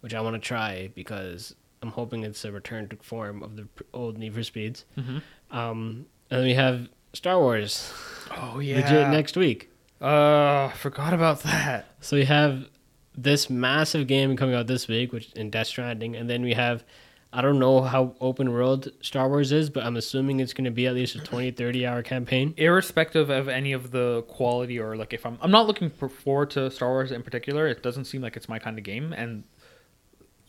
[0.00, 3.68] which I want to try because I'm hoping it's a return to form of the
[3.94, 4.84] old Need for Speeds.
[4.96, 5.22] Mhm.
[5.52, 7.92] Um, and then we have Star Wars
[8.30, 9.10] Oh legit yeah.
[9.10, 9.70] next week.
[10.00, 11.86] Uh, forgot about that.
[12.00, 12.68] So we have
[13.16, 16.84] this massive game coming out this week, which in Death Stranding, and then we have
[17.32, 20.70] I don't know how open world Star Wars is, but I'm assuming it's going to
[20.70, 22.54] be at least a 20 30 hour campaign.
[22.56, 26.50] Irrespective of any of the quality or like if I'm I'm not looking for- forward
[26.50, 27.66] to Star Wars in particular.
[27.66, 29.44] It doesn't seem like it's my kind of game, and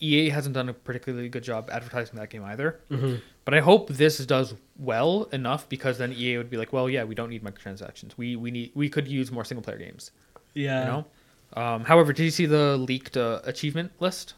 [0.01, 2.79] EA hasn't done a particularly good job advertising that game either.
[2.89, 3.15] Mm-hmm.
[3.49, 7.03] But I hope this does well enough because then EA would be like, well, yeah,
[7.03, 8.11] we don't need microtransactions.
[8.15, 10.11] We we need we could use more single player games.
[10.53, 10.81] Yeah.
[10.81, 11.05] You know.
[11.59, 14.35] Um, however, did you see the leaked uh, achievement list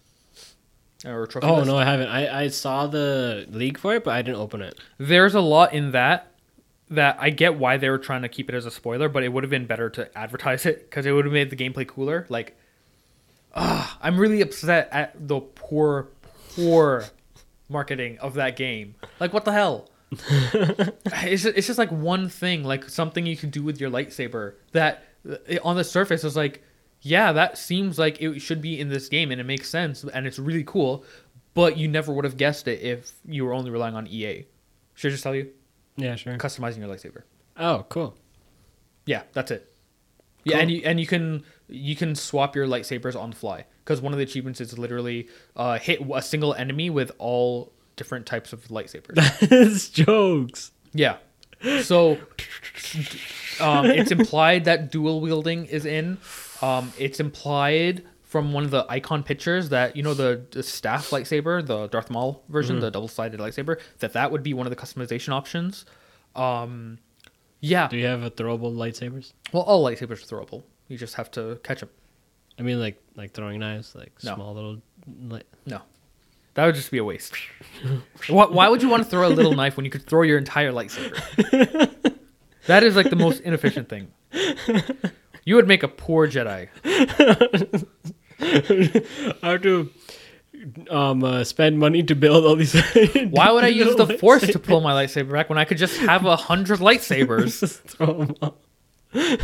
[1.05, 1.67] or trophy Oh list?
[1.67, 2.07] no, I haven't.
[2.07, 4.79] I, I saw the league for it, but I didn't open it.
[4.97, 6.31] There's a lot in that
[6.89, 9.33] that I get why they were trying to keep it as a spoiler, but it
[9.33, 12.27] would have been better to advertise it because it would have made the gameplay cooler.
[12.29, 12.55] Like,
[13.55, 16.07] ah, I'm really upset at the poor,
[16.55, 17.03] poor
[17.71, 18.95] marketing of that game.
[19.19, 19.89] Like, what the hell?
[20.11, 24.55] it's just, it's just like one thing, like something you can do with your lightsaber
[24.73, 26.63] that uh, on the surface is like,
[27.01, 30.27] yeah, that seems like it should be in this game and it makes sense and
[30.27, 31.05] it's really cool,
[31.53, 34.45] but you never would have guessed it if you were only relying on EA.
[34.93, 35.49] Should I just tell you?
[35.95, 36.37] Yeah, sure.
[36.37, 37.23] Customizing your lightsaber.
[37.57, 38.15] Oh, cool.
[39.05, 39.73] Yeah, that's it.
[40.43, 44.01] Yeah, and you and you can you can swap your lightsabers on the fly because
[44.01, 48.53] one of the achievements is literally uh, hit a single enemy with all different types
[48.53, 49.15] of lightsabers.
[49.49, 50.71] That's jokes.
[50.93, 51.17] yeah.
[51.83, 52.17] So
[53.59, 56.17] um, it's implied that dual wielding is in.
[56.61, 61.09] Um, it's implied from one of the icon pictures that you know the, the staff
[61.09, 64.75] lightsaber, the Darth Maul version, the double-sided lightsaber, that that would be one of the
[64.75, 65.85] customization options.
[66.35, 66.97] Um,
[67.59, 67.87] yeah.
[67.87, 69.33] Do you have a throwable lightsabers?
[69.51, 70.63] Well, all lightsabers are throwable.
[70.87, 71.89] You just have to catch them.
[72.61, 74.35] I mean, like like throwing knives, like No.
[74.35, 74.77] small little.
[75.27, 75.81] Like, No.
[76.53, 77.33] That would just be a waste.
[78.29, 80.37] why, why would you want to throw a little knife when you could throw your
[80.37, 81.89] entire lightsaber?
[82.67, 84.09] that is like the most inefficient thing.
[85.43, 86.67] You would make a poor Jedi.
[89.43, 89.89] I have to
[90.91, 92.79] um uh, spend money to build all these.
[93.31, 95.97] Why would I use the force to pull my lightsaber back when I could just
[96.01, 97.59] have a hundred lightsabers?
[97.59, 98.61] Just throw them up.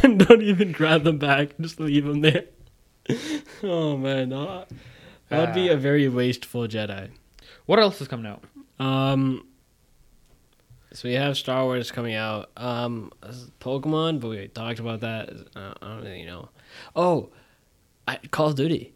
[0.04, 1.58] and don't even grab them back.
[1.60, 2.44] Just leave them there.
[3.64, 4.66] Oh man, no,
[5.30, 5.74] that would be Ah.
[5.74, 7.10] a very wasteful Jedi.
[7.66, 8.44] What else is coming out?
[8.80, 9.46] Um,
[10.94, 12.50] so we have Star Wars coming out.
[12.58, 13.12] Um,
[13.60, 15.30] Pokemon, but we talked about that.
[15.56, 16.50] Uh, I don't really know.
[16.96, 17.30] Oh,
[18.08, 18.94] I, Call of Duty.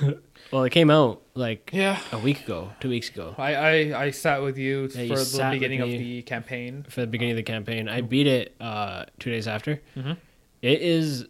[0.52, 1.98] well, it came out like Yeah.
[2.12, 3.34] a week ago, two weeks ago.
[3.38, 6.84] I, I, I sat with you Yeah, you for the beginning of the campaign.
[6.88, 7.88] for the beginning of the campaign.
[7.88, 9.80] I beat it uh, two days after.
[9.96, 10.16] Mhm.
[10.62, 11.26] It is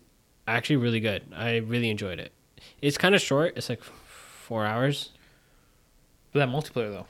[0.57, 1.23] actually really good.
[1.35, 2.33] I really enjoyed it.
[2.83, 3.55] It's kind of short.
[3.57, 5.11] It's like four hours.
[6.33, 7.07] But that multiplayer though.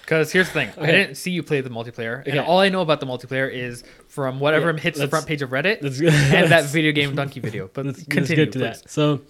[0.00, 2.80] Because here's the thing, I didn't see you play the multiplayer, and all I know
[2.80, 6.66] about the multiplayer is from whatever Yeah, hits the front page of Reddit and that
[6.66, 7.68] video game donkey video.
[7.74, 8.82] But let's, let's continue, get to please.
[8.82, 8.88] that.
[8.88, 9.22] So,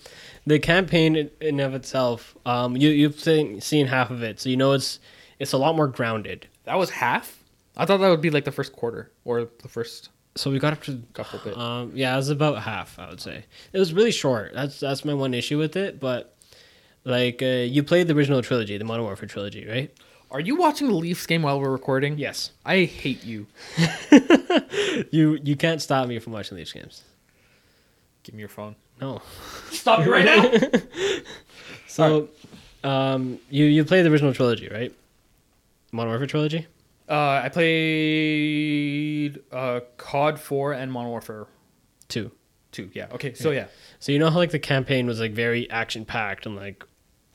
[0.46, 4.50] the campaign in- in of itself, um, you you've seen, seen half of it, so
[4.50, 5.00] you know it's
[5.38, 6.46] it's a lot more grounded.
[6.64, 7.42] That was half.
[7.74, 10.72] I thought that would be like the first quarter or the first So we got
[10.74, 11.56] up to couple bit.
[11.56, 12.98] um, yeah, it was about half.
[12.98, 14.52] I would say it was really short.
[14.54, 15.98] That's that's my one issue with it.
[15.98, 16.34] But
[17.04, 19.92] like uh, you played the original trilogy, the Modern Warfare trilogy, right?
[20.30, 22.18] Are you watching the Leafs game while we're recording?
[22.18, 22.50] Yes.
[22.64, 23.46] I hate you.
[25.12, 27.02] You you can't stop me from watching these games.
[28.22, 28.74] Give me your phone.
[29.00, 29.20] No.
[29.70, 30.80] Stop you right now.
[31.86, 32.28] So,
[32.84, 34.92] um, you you played the original trilogy, right?
[35.92, 36.66] Modern Warfare trilogy.
[37.08, 37.48] Uh, I
[38.46, 41.46] played uh, COD 4 and Modern Warfare
[42.08, 42.30] Two.
[42.72, 42.90] 2.
[42.92, 43.06] Yeah.
[43.12, 43.34] Okay.
[43.34, 43.66] So yeah.
[44.00, 46.84] So you know how like the campaign was like very action packed and like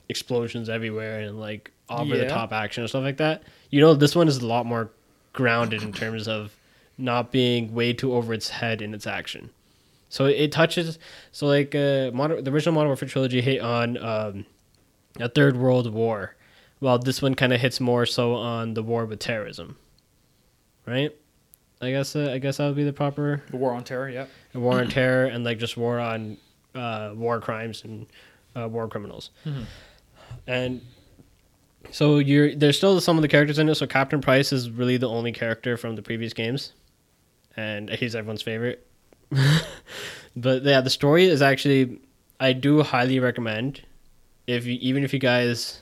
[0.10, 2.30] explosions everywhere and like over the Yeah.
[2.30, 3.44] top action and stuff like that.
[3.70, 4.92] You know this one is a lot more
[5.34, 6.56] grounded in terms of
[6.98, 9.50] not being way too over its head in its action.
[10.10, 11.00] So it touches
[11.32, 14.46] so like uh modern, the original Modern Warfare trilogy hit on um,
[15.20, 16.36] a third world war,
[16.82, 19.78] while this one kind of hits more so on the war with terrorism.
[20.86, 21.16] Right?
[21.80, 24.10] I guess uh, I guess that would be the proper The War on Terror.
[24.10, 24.26] Yeah.
[24.54, 26.38] a war on terror and like just war on
[26.76, 28.06] uh, war crimes and
[28.56, 29.30] uh, war criminals.
[29.46, 29.64] Mhm.
[30.48, 30.82] And
[31.92, 33.76] so you're there's still some of the characters in it.
[33.76, 36.74] So Captain Price is really the only character from the previous games,
[37.58, 38.86] and he's everyone's favorite.
[40.36, 42.00] but yeah, the story is actually
[42.40, 43.82] I do highly recommend
[44.48, 45.81] if you even if you guys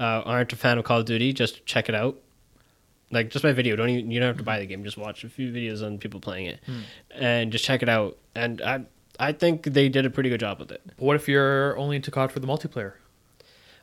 [0.00, 2.16] uh, aren't a fan of Call of Duty, just check it out.
[3.12, 4.82] Like just my video, don't even you don't have to buy the game.
[4.84, 6.80] Just watch a few videos on people playing it, Hmm.
[7.14, 8.16] and just check it out.
[8.34, 8.84] And I
[9.18, 10.80] I think they did a pretty good job with it.
[10.86, 12.94] But what if you're only into COD for the multiplayer?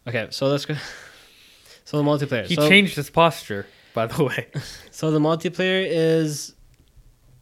[0.08, 0.76] Okay, so let's go.
[1.86, 2.46] So the multiplayer.
[2.46, 4.48] He so, changed his posture, by the way.
[4.92, 6.54] So the multiplayer is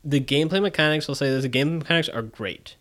[0.04, 1.10] the gameplay mechanics.
[1.10, 2.76] I'll say this: the game mechanics are great.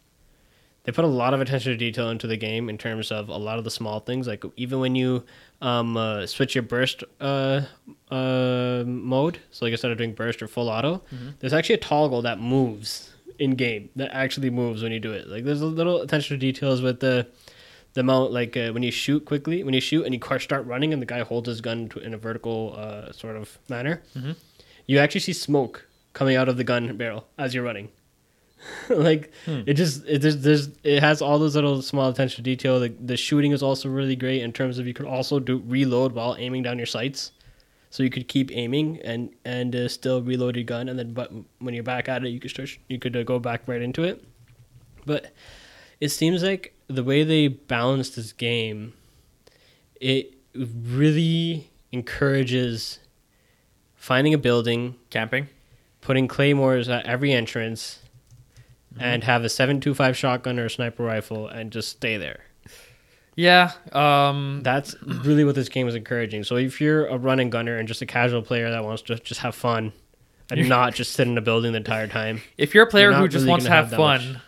[0.84, 3.36] They put a lot of attention to detail into the game in terms of a
[3.38, 4.26] lot of the small things.
[4.26, 5.24] Like even when you
[5.62, 7.62] um, uh, switch your burst uh,
[8.10, 11.02] uh, mode, so like instead of doing burst or full auto,
[11.40, 15.26] there's actually a toggle that moves in game that actually moves when you do it.
[15.26, 17.26] Like there's a little attention to details with the
[17.94, 20.92] the amount like uh, when you shoot quickly, when you shoot and you start running,
[20.92, 24.34] and the guy holds his gun to, in a vertical uh, sort of manner, Mhm.
[24.86, 27.88] you actually see smoke coming out of the gun barrel as you're running.
[28.88, 29.62] like Hmm.
[29.66, 32.80] it just it there's, there's it has all those little small attention to detail.
[32.80, 36.12] The the shooting is also really great in terms of you could also do reload
[36.12, 37.32] while aiming down your sights,
[37.90, 41.30] so you could keep aiming and and uh, still reload your gun, and then but
[41.58, 44.02] when you're back at it, you could start you could uh, go back right into
[44.02, 44.24] it.
[45.06, 45.32] But
[46.00, 48.94] it seems like the way they balance this game,
[50.00, 52.98] it really encourages
[53.94, 55.48] finding a building, Camping.
[56.00, 58.00] putting claymores at every entrance,
[58.98, 62.40] and have a 725 shotgun or a sniper rifle and just stay there.
[63.36, 63.72] Yeah.
[63.92, 64.60] Um.
[64.62, 66.44] That's really what this game is encouraging.
[66.44, 69.40] So if you're a running gunner and just a casual player that wants to just
[69.40, 69.92] have fun
[70.50, 73.18] and not just sit in a building the entire time, If you're a player You're
[73.20, 74.40] who just really wants to have have fun,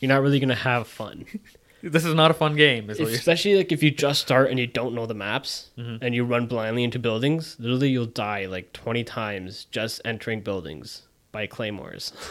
[0.00, 1.24] you're not really going to have fun.
[1.84, 2.90] This is not a fun game.
[2.90, 5.98] Is Especially like if you just start and you don't know the maps Mhm.
[6.00, 11.02] and you run blindly into buildings, literally you'll die like 20 times just entering buildings
[11.32, 12.12] by claymores.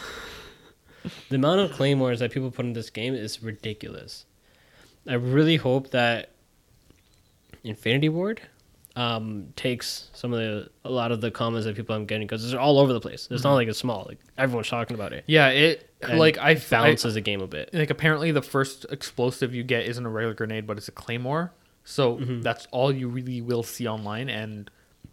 [1.30, 4.26] the amount of claymores that people put in this game is ridiculous.
[5.08, 6.30] I really hope that
[7.64, 8.42] Infinity Ward
[8.96, 12.50] um, takes some of the a lot of the comments that people I'm getting because
[12.52, 13.28] they're all over the place.
[13.32, 14.06] It's not like it's small.
[14.08, 15.24] Like everyone's talking about it.
[15.28, 17.70] yeah, it And like I balances the game a bit.
[17.74, 21.54] like apparently the first explosive you get isn't a regular grenade, but it's a claymore.
[21.84, 22.42] So Mm-hmm.
[22.42, 24.70] that's all you really will see online, and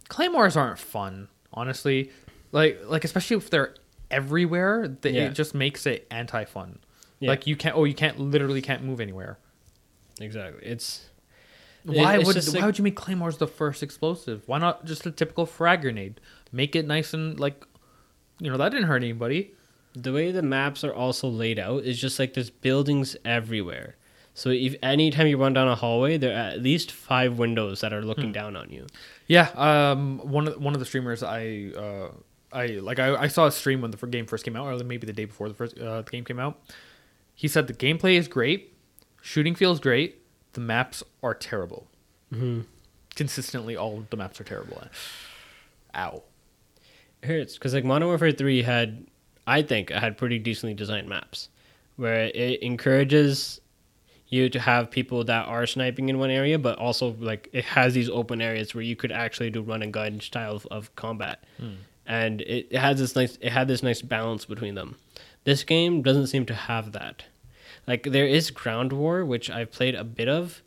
[0.07, 2.11] claymores aren't fun, honestly.
[2.51, 3.75] Like like especially if they're
[4.11, 5.27] everywhere, th- Yeah.
[5.27, 6.79] it just makes it anti-fun.
[7.19, 7.29] Yeah.
[7.29, 9.37] Like you can't, oh, you can't literally can't move anywhere.
[10.21, 10.65] Exactly.
[10.65, 11.09] It's
[11.83, 14.43] Why it's would why like- would you make claymores the first explosive?
[14.47, 16.19] Why not just a typical frag grenade?
[16.51, 17.65] Make it nice and like,
[18.39, 19.51] you know, that didn't hurt anybody.
[19.95, 23.95] the way the maps are also laid out is just like there's buildings everywhere.
[24.35, 27.91] So if anytime you run down a hallway, there are at least five windows that
[27.91, 28.31] are looking Hmm.
[28.31, 28.85] down on you.
[29.27, 32.11] Yeah, um, one of one of the streamers I uh,
[32.51, 35.05] I like I, I saw a stream when the game first came out, or maybe
[35.05, 36.59] the day before the first uh, the game came out.
[37.35, 38.73] He said the gameplay is great,
[39.21, 40.21] shooting feels great,
[40.53, 41.87] the maps are terrible.
[42.33, 42.61] Mm-hmm.
[43.15, 44.83] Consistently, all the maps are terrible.
[45.95, 46.23] Ow.
[47.21, 49.05] It hurts because like Modern Warfare Three had,
[49.45, 51.49] I think, had pretty decently designed maps,
[51.97, 53.61] where it encourages
[54.27, 57.93] you to have people that are sniping in one area, but also like it has
[57.93, 61.43] these open areas where you could actually do run and gun style of, of combat,
[62.09, 64.97] and it, it has this nice it had this nice balance between them.
[65.45, 67.23] This game doesn't seem to have that.
[67.87, 70.61] Like there is Ground War, which I've played a bit of,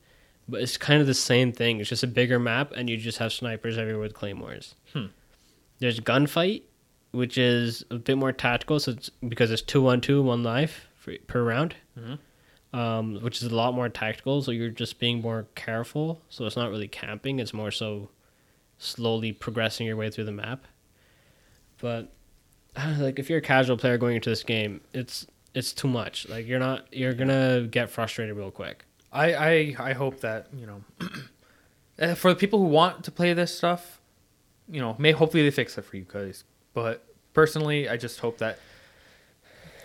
[0.49, 1.79] but it's kind of the same thing.
[1.81, 4.75] It's just a bigger map, and you just have snipers everywhere with claymores.
[5.79, 6.63] There's Gunfight,
[7.11, 10.87] which is a bit more tactical, so it's because it's two on two, one life
[10.97, 12.19] for, per round, Mhm.
[12.73, 14.43] um, which is a lot more tactical.
[14.43, 16.23] So you're just being more careful.
[16.29, 18.11] So it's not really camping; it's more so
[18.79, 20.67] slowly progressing your way through the map.
[21.83, 22.13] But
[22.77, 25.73] I don't know, like if you're a casual player going into this game, it's it's
[25.73, 26.29] too much.
[26.29, 28.85] Like you're not you're gonna get frustrated real quick.
[29.13, 30.85] I I, I hope that you know,
[32.01, 34.01] uh, for the people who want to play this stuff,
[34.71, 36.45] you know, may hopefully they fix it for you guys.
[36.73, 38.61] But personally, I just hope that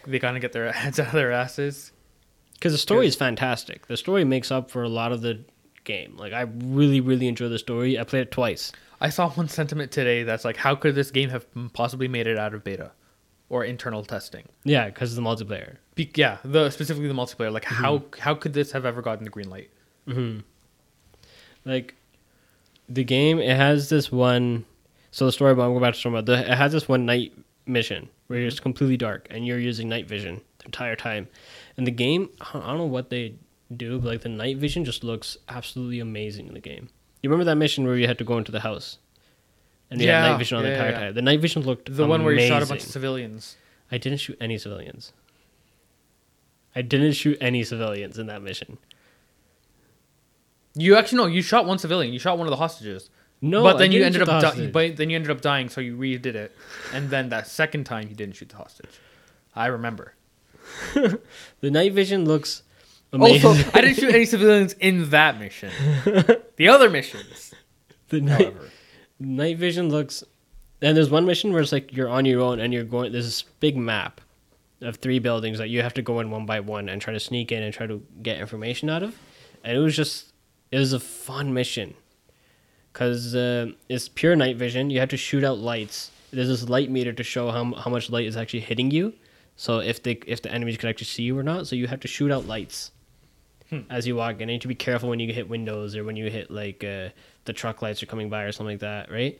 [0.05, 1.91] they kind of get their heads out of their asses.
[2.53, 3.85] Because the story is fantastic.
[3.85, 5.43] The story makes up for a lot of the
[5.87, 6.15] game.
[6.17, 7.97] Like I really really enjoy the story.
[7.97, 8.71] I played it twice.
[9.01, 12.37] I saw one sentiment today that's like, how could this game have possibly made it
[12.37, 12.91] out of beta
[13.49, 14.45] or internal testing?
[14.63, 15.77] Yeah, because of the multiplayer.
[15.95, 17.51] Be- yeah, the specifically the multiplayer.
[17.51, 19.71] Like, how how could this have ever gotten the green light?
[20.07, 20.39] hmm
[21.65, 21.95] Like
[22.89, 24.65] the game, it has this one.
[25.11, 26.25] So the story, but I'm about to talk about.
[26.25, 27.33] The, it has this one night
[27.65, 31.27] mission where it's completely dark and you're using night vision the entire time.
[31.77, 33.35] And the game, I don't know what they
[33.75, 36.89] do, but like the night vision just looks absolutely amazing in the game.
[37.21, 38.99] You remember that mission where you had to go into the house?
[39.89, 40.99] And you had Yeah, night vision on the entire yeah.
[40.99, 41.13] time.
[41.13, 43.57] The night vision looked The one where you shot a bunch of civilians.
[43.91, 45.13] I didn't shoot any civilians.
[46.75, 48.77] I didn't shoot any civilians in that mission.
[50.75, 52.13] You actually no, you shot one civilian.
[52.13, 53.09] You shot one of the hostages.
[53.41, 55.95] No, but then you ended up di- but then you ended up dying, so you
[55.95, 56.55] redid it,
[56.93, 58.99] and then that second time you didn't shoot the hostage.
[59.55, 60.13] I remember.
[60.93, 62.63] The night vision looks
[63.13, 63.47] amazing.
[63.47, 65.71] Also, I didn't shoot any civilians in that mission.
[66.57, 67.53] The other missions,
[68.09, 68.69] the night, however,
[69.19, 70.23] night vision looks.
[70.81, 73.11] And there's one mission where it's like you're on your own and you're going.
[73.11, 74.21] There's this big map
[74.81, 77.19] of three buildings that you have to go in one by one and try to
[77.19, 79.17] sneak in and try to get information out of.
[79.63, 80.33] And it was just,
[80.71, 81.95] it was a fun mission
[82.91, 84.89] because uh, it's pure night vision.
[84.89, 86.11] You have to shoot out lights.
[86.31, 89.13] There's this light meter to show how how much light is actually hitting you.
[89.55, 91.67] So if they if the enemies could actually see you or not.
[91.67, 92.91] So you have to shoot out lights
[93.89, 94.41] as you walk in.
[94.43, 96.83] And you need to be careful when you hit windows or when you hit like
[96.83, 97.09] uh,
[97.45, 99.39] the truck lights are coming by or something like that, right?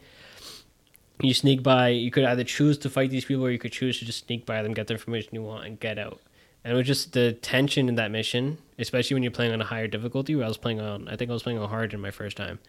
[1.21, 1.89] You sneak by.
[1.89, 4.45] You could either choose to fight these people or you could choose to just sneak
[4.45, 6.19] by them, get the information you want, and get out.
[6.63, 9.65] And it was just the tension in that mission, especially when you're playing on a
[9.65, 10.36] higher difficulty.
[10.36, 12.36] Where I was playing on, I think I was playing on hard in my first
[12.38, 12.59] time,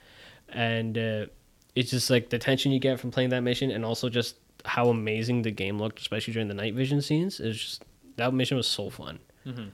[0.48, 1.26] and uh,
[1.74, 4.88] it's just like the tension you get from playing that mission, and also just how
[4.88, 7.40] amazing the game looked, especially during the night vision scenes.
[7.40, 7.84] Is just
[8.16, 9.70] that mission was so fun, Mhm.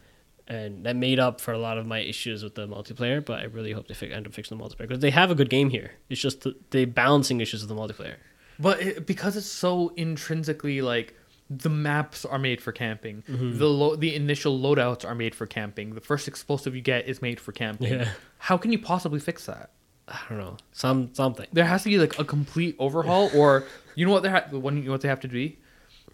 [0.46, 3.24] And that made up for a lot of my issues with the multiplayer.
[3.24, 5.34] But I really hope they fi- end up fixing the multiplayer because they have a
[5.34, 5.92] good game here.
[6.10, 8.16] It's just the, the balancing issues of the multiplayer.
[8.58, 11.14] but it, because it's so intrinsically like
[11.50, 13.58] the maps are made for camping, Mm-hmm.
[13.58, 17.20] the lo- the initial loadouts are made for camping, the first explosive you get is
[17.20, 17.92] made for camping.
[17.92, 18.08] Yeah.
[18.38, 19.70] How can you possibly fix that?
[20.08, 21.46] I don't know some something.
[21.52, 23.64] There has to be like a complete overhaul, or
[23.94, 25.52] you know what they ha- one you know what they have to do?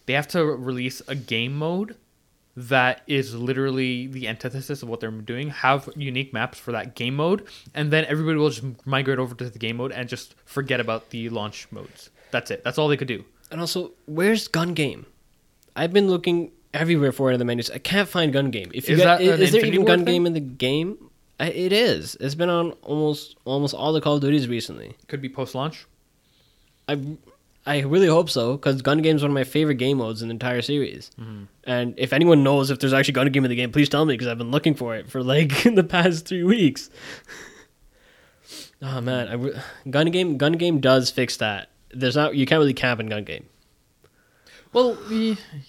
[0.06, 1.96] They have to release a game mode
[2.56, 5.50] that is literally the antithesis of what they're doing.
[5.50, 9.48] Have unique maps for that game mode, and then everybody will just migrate over to
[9.48, 12.10] the game mode and just forget about the launch modes.
[12.30, 12.64] That's it.
[12.64, 13.24] That's all they could do.
[13.50, 15.06] And also, where's gun game?
[15.74, 17.70] I've been looking everywhere for it in the menus.
[17.70, 18.70] I can't find gun game.
[18.74, 20.14] If you Is got, that is, there even Ward gun thing?
[20.14, 21.10] game in the game?
[21.38, 22.16] I, it is.
[22.20, 24.96] It's been on almost almost all the Call of Duties recently.
[25.08, 25.86] Could be post launch.
[26.88, 27.00] I
[27.66, 30.28] I really hope so because gun game is one of my favorite game modes in
[30.28, 31.10] the entire series.
[31.20, 31.44] Mm-hmm.
[31.64, 34.14] And if anyone knows if there's actually gun game in the game, please tell me
[34.14, 36.88] because I've been looking for it for like the past three weeks.
[38.80, 41.70] oh man, I re- gun game gun game does fix that.
[41.92, 43.46] There's not you can't really camp in gun game.
[44.72, 44.96] Well,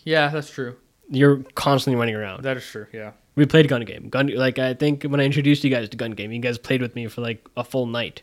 [0.04, 0.78] yeah, that's true.
[1.10, 2.44] You're constantly running around.
[2.44, 2.88] That is true.
[2.94, 3.12] Yeah.
[3.36, 4.10] We played gun game.
[4.10, 6.82] Gun like I think when I introduced you guys to gun game, you guys played
[6.82, 8.22] with me for like a full night.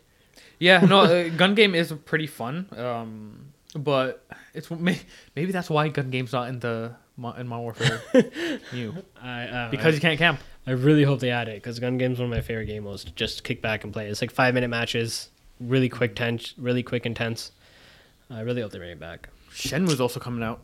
[0.59, 2.67] Yeah, no, uh, gun game is pretty fun.
[2.75, 5.01] Um, but it's may-
[5.35, 8.01] maybe that's why gun game's not in the Mo- in Modern Warfare
[8.73, 10.39] new I uh, because you can't camp.
[10.65, 13.03] I really hope they add it because gun game's one of my favorite game modes.
[13.05, 14.07] to Just kick back and play.
[14.07, 17.51] It's like five minute matches, really quick tense, really quick intense.
[18.29, 19.29] I really hope they bring it back.
[19.51, 20.61] Shenmue's also coming out.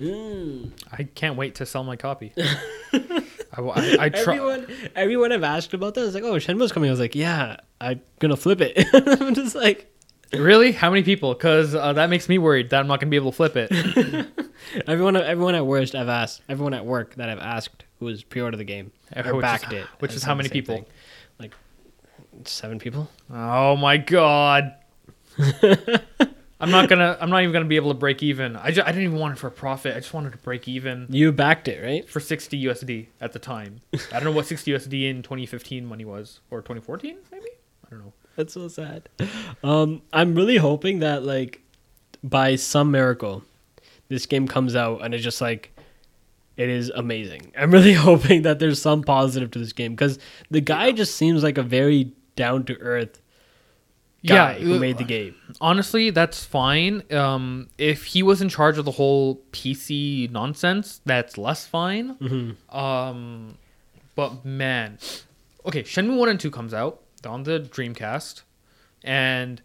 [0.00, 0.70] Mm.
[0.92, 2.32] I can't wait to sell my copy.
[2.92, 4.36] I, wa- I, I try.
[4.36, 7.56] Everyone, everyone I've asked about that is like, "Oh, Shenmue's coming." I was like, "Yeah,
[7.80, 8.86] I'm gonna flip it."
[9.20, 9.92] I'm just like,
[10.32, 10.72] Really?
[10.72, 11.34] How many people?
[11.34, 13.70] Because uh, that makes me worried that I'm not gonna be able to flip it.
[14.86, 18.56] everyone, everyone at worst I've asked, everyone at work that I've asked who has pre-ordered
[18.58, 20.76] the game Uh, or which is- backed it, which is how many people?
[20.76, 20.86] thing.
[21.38, 21.54] Like
[22.44, 23.08] seven people.
[23.32, 24.74] Oh my god.
[26.62, 27.16] I'm not gonna.
[27.20, 28.54] I'm not even gonna be able to break even.
[28.56, 29.96] I, ju- I didn't even want it for a profit.
[29.96, 32.08] I just wanted to break even You backed it, right?
[32.08, 33.80] for 60 USD at the time.
[33.94, 37.46] I don't know what 60 USD in 2015 money was or 2014 maybe.
[37.86, 38.12] I don't know.
[38.40, 39.10] That's so sad.
[39.62, 41.60] Um, I'm really hoping that like
[42.24, 43.44] by some miracle,
[44.08, 45.76] this game comes out and it's just like
[46.56, 47.52] it is amazing.
[47.58, 50.18] I'm really hoping that there's some positive to this game because
[50.50, 53.20] the guy just seems like a very down to earth
[54.26, 55.34] guy Yeah, who uh, made the game.
[55.60, 57.02] Honestly, that's fine.
[57.12, 62.14] Um, if he was in charge of the whole PC nonsense, that's less fine.
[62.14, 62.74] Mm-hmm.
[62.74, 63.58] Um,
[64.14, 64.96] but man,
[65.66, 68.42] okay, Shenmue One and Two comes out on the Dreamcast,
[69.04, 69.60] and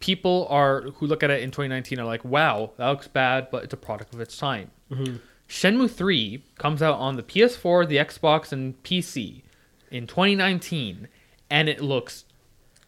[0.00, 3.64] people are who look at it in 2019 are like, "Wow, that looks bad," but
[3.64, 4.70] it's a product of its time.
[4.90, 5.16] Mm-hmm.
[5.48, 9.42] Shenmue 3 comes out on the PS4, the Xbox, and PC
[9.90, 11.08] in 2019,
[11.50, 12.24] and it looks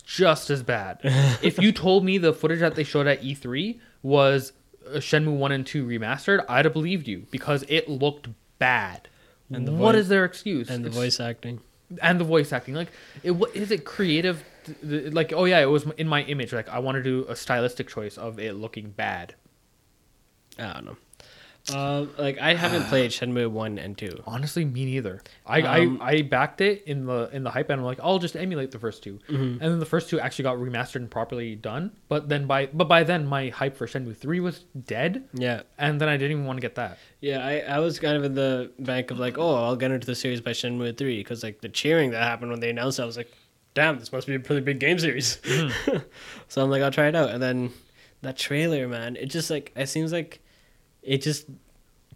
[0.05, 0.99] just as bad.
[1.43, 4.53] if you told me the footage that they showed at E3 was
[4.95, 9.09] Shenmue 1 and 2 remastered, I'd have believed you because it looked bad.
[9.49, 10.71] And And the what voice- is their excuse?
[10.71, 11.61] And the It's- voice acting.
[12.03, 12.89] And the voice acting like
[13.23, 14.43] it wa- is it creative
[14.83, 17.87] like oh yeah it was in my image like i want to do a stylistic
[17.89, 19.35] choice of it looking bad
[20.59, 20.97] I don't know.
[21.73, 24.23] Uh, like I haven't played Shenmue one and two.
[24.27, 27.81] honestly me neither i Um, I, I backed it in the in the hype and
[27.81, 29.43] i'm like i'll just emulate the first 2 Mm-hmm.
[29.43, 32.87] and then the first two actually got remastered and properly done but then by but
[32.89, 36.45] by then my hype for shenmue 3 was dead Yeah, and then i didn't even
[36.47, 39.37] want to get that Yeah, I, I was kind of in the bank of like,
[39.39, 42.51] oh, I'll get into the series by Shenmue 3 because like the cheering that happened
[42.53, 43.33] when they announced it, I was like,
[43.75, 45.39] damn, this must be a pretty big game series.
[46.49, 47.31] so I'm like, I'll try it out.
[47.31, 47.71] And then
[48.23, 50.41] that trailer, man, it just like, it seems like
[51.07, 51.47] it just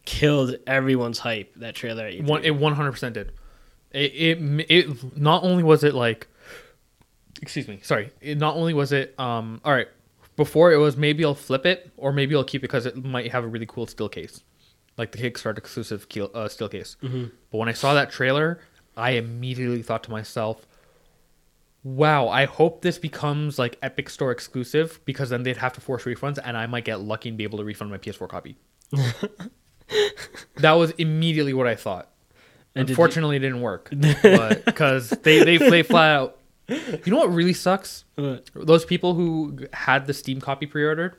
[0.04, 2.06] killed everyone's hype, that trailer.
[2.06, 2.26] At E3.
[2.26, 3.32] One, it 100% did.
[3.92, 6.28] It, it it not only was it like,
[7.42, 8.10] excuse me, sorry.
[8.20, 9.88] It not only was it um all right.
[10.36, 13.30] Before it was maybe I'll flip it or maybe I'll keep it because it might
[13.32, 14.42] have a really cool steel case,
[14.96, 16.96] like the Kickstarter exclusive keel, uh, still case.
[17.50, 18.60] But when I saw that trailer,
[18.96, 20.66] I immediately thought to myself,
[21.82, 26.04] "Wow, I hope this becomes like Epic Store exclusive because then they'd have to force
[26.04, 28.56] refunds and I might get lucky and be able to refund my PS4 copy."
[30.56, 32.08] that was immediately what I thought.
[32.74, 36.36] And did you- Unfortunately, it didn't work, because they they they flat out.
[36.68, 38.04] You know what really sucks?
[38.14, 38.48] What?
[38.54, 41.16] Those people who had the Steam copy pre-ordered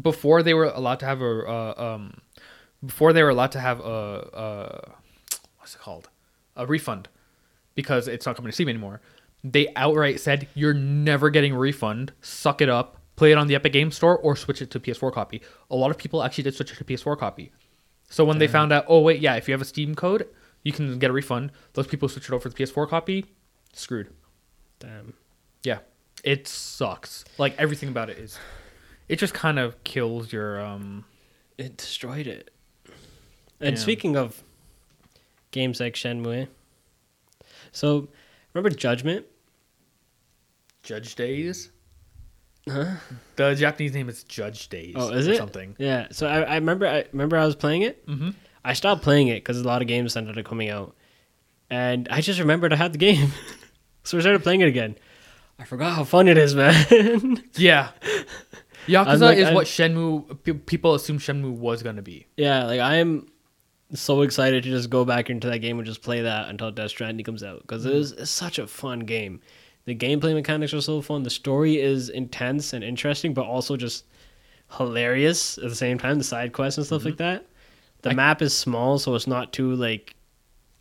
[0.00, 2.18] before they were allowed to have a uh, um
[2.84, 3.82] before they were allowed to have a,
[4.34, 4.92] a
[5.58, 6.10] what's it called
[6.54, 7.08] a refund
[7.74, 9.00] because it's not coming to Steam anymore.
[9.42, 12.12] They outright said you're never getting a refund.
[12.20, 12.98] Suck it up.
[13.18, 15.42] Play it on the Epic Game Store or switch it to PS4 copy.
[15.72, 17.50] A lot of people actually did switch it to PS4 copy.
[18.08, 20.28] So when they found out, oh wait, yeah, if you have a Steam code,
[20.62, 21.50] you can get a refund.
[21.72, 23.26] Those people switch it over to the PS4 copy,
[23.72, 24.12] screwed.
[24.78, 25.14] Damn.
[25.64, 25.80] Yeah,
[26.22, 27.24] it sucks.
[27.38, 28.38] Like everything about it is,
[29.08, 31.04] it just kind of kills your um.
[31.58, 32.52] It destroyed it.
[33.60, 33.82] And Yeah.
[33.82, 34.44] speaking of
[35.50, 36.46] games like Shenmue,
[37.72, 38.06] so
[38.54, 39.26] remember Judgment?
[40.84, 41.70] Judge Eyes.
[42.68, 42.94] Huh?
[43.36, 44.92] The Japanese name is Judge Eyes.
[44.96, 45.76] Oh, is or it something?
[45.78, 46.08] Yeah.
[46.10, 48.06] So I, I remember I remember I was playing it.
[48.06, 48.30] Mm-hmm.
[48.64, 50.94] I stopped playing it because a lot of games ended up coming out,
[51.70, 53.32] and I just remembered I had the game,
[54.04, 54.96] so I started playing it again.
[55.58, 57.42] I forgot how fun it is, man.
[57.56, 57.90] Yeah.
[58.86, 62.26] Yakuza like- is I'm- what Shenmue pe- people assume Shenmue was gonna be.
[62.36, 63.26] yeah, like I'm
[63.94, 66.90] so excited to just go back into that game and just play that until Death
[66.90, 69.40] Stranding comes out because it is it's such a fun game.
[69.88, 71.22] The gameplay mechanics are so fun.
[71.22, 74.04] The story is intense and interesting, but also just
[74.76, 76.18] hilarious at the same time.
[76.18, 77.46] The side quests and stuff like that.
[78.02, 80.14] The I- map is small, so it's not too like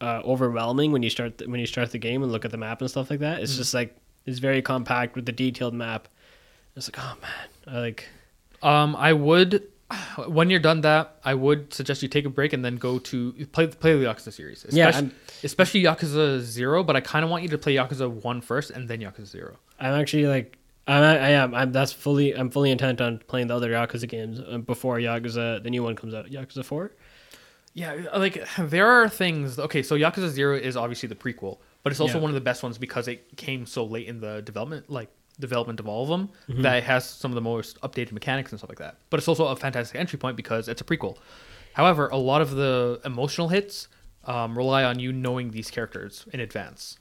[0.01, 2.57] uh, overwhelming when you start the, when you start the game and look at the
[2.57, 3.41] map and stuff like that.
[3.41, 3.95] It's just like
[4.25, 6.09] it's very compact with the detailed map.
[6.75, 8.09] It's like, oh man, I like
[8.61, 9.63] Um, I would
[10.27, 13.31] when you're done that, I would suggest you take a break and then go to
[13.53, 14.65] play play the Yakuza series.
[14.69, 16.83] Yeah, Especially, I'm- especially Yakuza Zero.
[16.83, 19.57] But I kind of want you to play Yakuza One first and then Yakuza Zero.
[19.79, 20.57] I'm actually like
[20.87, 24.39] I'm, I am I'm that's fully I'm fully intent on playing the other Yakuza games
[24.39, 26.25] uh, before Yakuza the new one comes out.
[26.27, 26.91] Yakuza Four.
[27.73, 29.59] Yeah, like there are things.
[29.59, 32.21] Okay, so Yakuza Zero is obviously the prequel, but it's also Yeah.
[32.23, 35.09] one of the best ones because it came so late in the development, like
[35.39, 36.61] development of all of them, Mm-hmm.
[36.63, 38.97] that has some of the most updated mechanics and stuff like that.
[39.09, 41.17] But it's also a fantastic entry point because it's a prequel.
[41.73, 43.87] However, a lot of the emotional hits
[44.25, 46.97] um, rely on you knowing these characters in advance.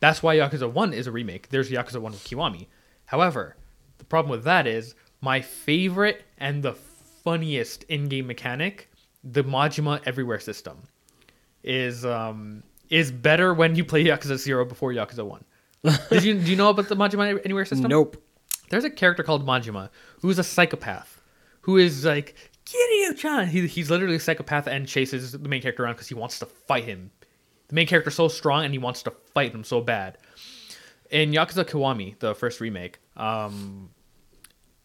[0.00, 1.48] That's why Yakuza One is a remake.
[1.48, 2.66] There's Yakuza One with Kiwami.
[3.06, 3.56] However,
[3.98, 8.90] the problem with that is my favorite and the funniest in-game mechanic,
[9.24, 10.82] the Majima Everywhere system,
[11.62, 15.44] is um is better when you play Yakuza Zero before Yakuza One.
[16.10, 17.88] Did you do you know about the Majima Anywhere system?
[17.88, 18.22] Nope.
[18.70, 21.20] There's a character called Majima who's a psychopath,
[21.62, 22.34] who is like
[22.66, 23.48] Kiryu-chan.
[23.48, 26.46] He, he's literally a psychopath and chases the main character around because he wants to
[26.46, 27.10] fight him.
[27.68, 30.18] The main character's so strong and he wants to fight him so bad.
[31.10, 33.90] In Yakuza Kiwami, the first remake, um,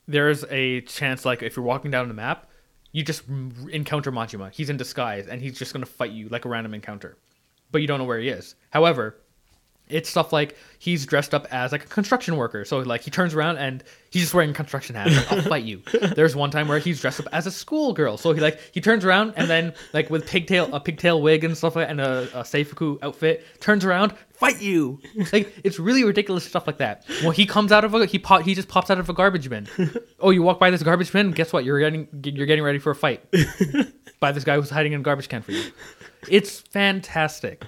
[0.08, 2.50] there's a chance like if you're walking down the map,
[2.92, 3.24] you just
[3.72, 4.52] encounter Majima.
[4.52, 7.18] He's in disguise and he's just gonna fight you like a random encounter,
[7.72, 8.56] but you don't know where he is.
[8.70, 9.21] However,
[9.92, 12.66] it's stuff like he's dressed up as like a construction worker.
[12.66, 15.08] So like he turns around and he's just wearing a construction hat.
[15.08, 15.82] Like, I'll fight you.
[16.16, 18.18] There's one time where he's dressed up as a schoolgirl.
[18.18, 21.58] So he like he turns around and then like with pigtail a pigtail wig and
[21.58, 25.00] stuff like and a, a seifuku outfit turns around fight you.
[25.32, 27.06] Like it's really ridiculous stuff like that.
[27.22, 29.50] Well, he comes out of a he pop he just pops out of a garbage
[29.50, 29.68] bin.
[30.20, 31.32] Oh, you walk by this garbage bin.
[31.32, 31.64] Guess what?
[31.66, 33.24] You're getting you're getting ready for a fight
[34.20, 35.64] by this guy who's hiding in a garbage can for you.
[36.28, 37.64] It's fantastic.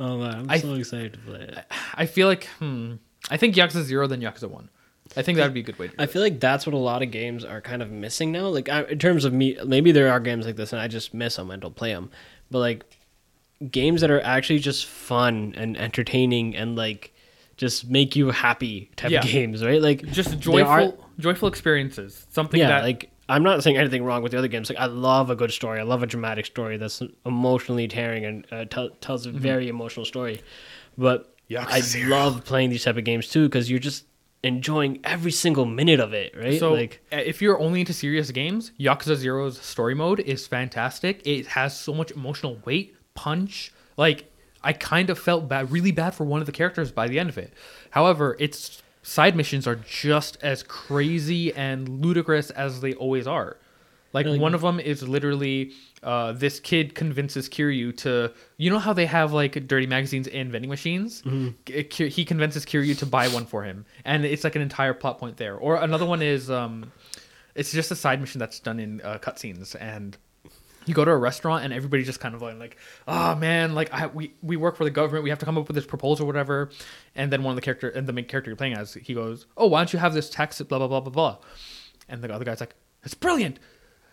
[0.00, 1.58] Oh man, I'm I- so excited to play it.
[1.94, 2.94] I feel like hmm,
[3.30, 4.68] I think Yakuza Zero then Yakuza One.
[5.16, 6.10] I think that would be a good way to do I it.
[6.10, 8.48] feel like that's what a lot of games are kind of missing now.
[8.48, 11.14] Like I, in terms of me, maybe there are games like this and I just
[11.14, 12.10] miss them and don't play them.
[12.50, 12.84] But like
[13.70, 17.14] games that are actually just fun and entertaining and like
[17.56, 19.20] just make you happy type Yeah.
[19.20, 19.80] of games, right?
[19.80, 22.26] Like Just joyful, are- joyful experiences.
[22.30, 24.70] Something yeah, that like I'm not saying anything wrong with the other games.
[24.70, 25.80] Like I love a good story.
[25.80, 30.06] I love a dramatic story that's emotionally tearing and uh, tell tells a very emotional
[30.06, 30.40] story.
[30.96, 32.10] But Yakuza I Zero.
[32.10, 34.04] love playing these type of games too because you're just
[34.42, 36.58] enjoying every single minute of it, right?
[36.58, 41.26] So, like uh, if you're only into serious games, Yakuza Zero's story mode is fantastic.
[41.26, 43.72] It has so much emotional weight, punch.
[43.96, 47.18] Like, I kind of felt bad, really bad for one of the characters by the
[47.18, 47.52] end of it.
[47.90, 53.56] However, its side missions are just as crazy and ludicrous as they always are.
[54.12, 54.38] Like, Really?
[54.38, 58.32] one of them is literally uh, this kid convinces Kiryu to.
[58.56, 61.22] You know how they have like dirty magazines in vending machines?
[61.66, 65.18] Ki- He convinces Kiryu to buy one for him, and it's like an entire plot
[65.18, 65.56] point there.
[65.56, 66.90] Or another one is, um,
[67.54, 70.16] it's just a side mission that's done in uh, cutscenes, and
[70.88, 72.76] you go to a restaurant and everybody just kind of like, like
[73.06, 75.68] oh man, like I, we we work for the government, we have to come up
[75.68, 76.70] with this proposal or whatever.
[77.14, 79.46] And then one of the character and the main character you're playing as, he goes,
[79.56, 81.38] oh, why don't you have this tax, blah blah blah blah blah.
[82.08, 83.58] And the other guy's like, it's brilliant.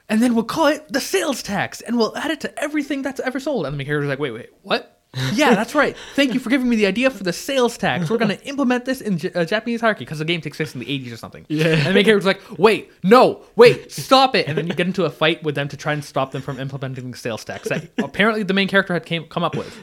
[0.07, 3.19] And then we'll call it the sales tax, and we'll add it to everything that's
[3.19, 3.65] ever sold.
[3.65, 4.94] And the main character's like, wait, wait, what?
[5.33, 5.95] Yeah, that's right.
[6.15, 8.09] Thank you for giving me the idea for the sales tax.
[8.09, 10.79] We're gonna implement this in J- uh, Japanese hierarchy because the game takes place in
[10.79, 11.45] the 80s or something.
[11.49, 11.67] Yeah.
[11.67, 14.47] And the main character's like, wait, no, wait, stop it.
[14.47, 16.59] And then you get into a fight with them to try and stop them from
[16.59, 19.73] implementing the sales tax that apparently the main character had came come up with.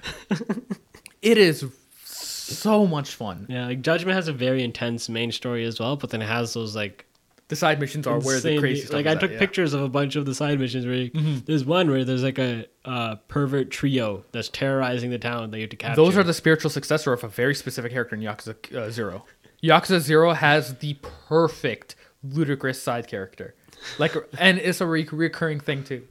[1.22, 1.64] It is
[2.04, 3.46] so much fun.
[3.48, 6.52] yeah, like Judgment has a very intense main story as well, but then it has
[6.54, 7.06] those like
[7.52, 9.38] The side missions are where the insanely- crazy stuff like is I at, took yeah.
[9.38, 11.38] pictures of a bunch of the side missions where you- Mm-hmm.
[11.44, 15.64] there's one where there's like a uh, pervert trio that's terrorizing the town that you
[15.64, 15.96] have to capture.
[16.02, 19.26] Those are the spiritual successor of a very specific character in Yakuza uh, Zero.
[19.62, 20.94] Yakuza Zero has the
[21.28, 21.94] perfect
[22.24, 23.54] ludicrous side character,
[23.98, 26.06] like, and it's a re- recurring thing too.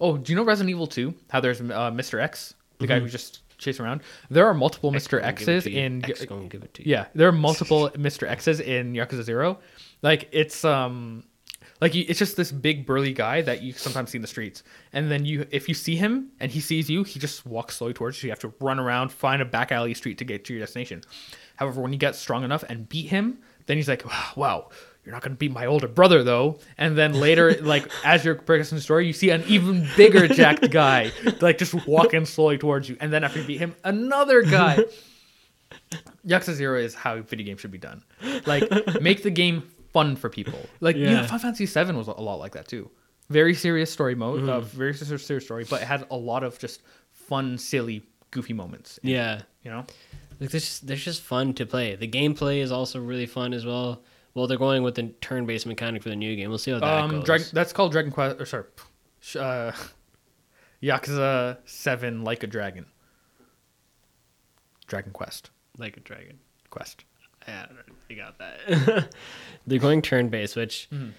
[0.00, 1.14] Oh, do you know Resident Evil Two?
[1.30, 2.20] How there's uh, Mr.
[2.20, 4.02] X, the guy who just chased around.
[4.28, 5.20] There are multiple X Mr.
[5.20, 5.80] gonna give it X's to you.
[5.80, 6.20] in X
[6.50, 6.90] give it to you.
[6.90, 8.28] yeah, there are multiple Mr.
[8.28, 9.58] X's in Yakuza Zero.
[10.02, 11.24] Like it's um
[11.80, 15.10] Like it's just this big burly guy that you sometimes see in the streets, and
[15.10, 18.22] then you, if you see him and he sees you, he just walks slowly towards
[18.22, 18.28] you.
[18.28, 21.02] You have to run around, find a back alley street to get to your destination.
[21.56, 24.04] However, when you get strong enough and beat him, then he's like,
[24.36, 24.70] "Wow,
[25.04, 28.76] you're not gonna beat my older brother though." And then later, like as you're progressing
[28.76, 32.96] the story, you see an even bigger jacked guy, like just walking slowly towards you,
[33.00, 34.78] and then after you beat him, another guy.
[36.26, 38.04] Yakuza Zero is how video games should be done.
[38.46, 38.68] Like
[39.00, 40.58] make the game fun for people.
[40.80, 41.26] Like you know, Yeah.
[41.26, 42.90] Final Fantasy VII was a lot like that too.
[43.30, 44.76] Very serious story mode, uh, Mm-hmm.
[44.76, 46.82] very serious serious story, but it had a lot of just
[47.12, 48.98] fun, silly, goofy moments.
[49.02, 49.42] Yeah.
[49.62, 49.86] You know,
[50.40, 51.94] Like just they're just fun to play.
[51.96, 54.02] The gameplay is also really fun as well.
[54.34, 56.48] Well, they're going with the turn-based mechanic for the new game.
[56.48, 57.24] We'll see how that um, goes.
[57.24, 58.40] Dragon, that's called Dragon Quest.
[58.40, 58.64] Or sorry,
[59.38, 59.72] uh,
[60.82, 62.86] Yakuza Seven Like a Dragon.
[64.86, 66.38] Dragon Quest like a dragon.
[66.70, 67.04] Quest.
[67.48, 67.66] Yeah,
[68.12, 69.08] you got that.
[69.66, 71.10] they're going turn-based, which Mm-hmm.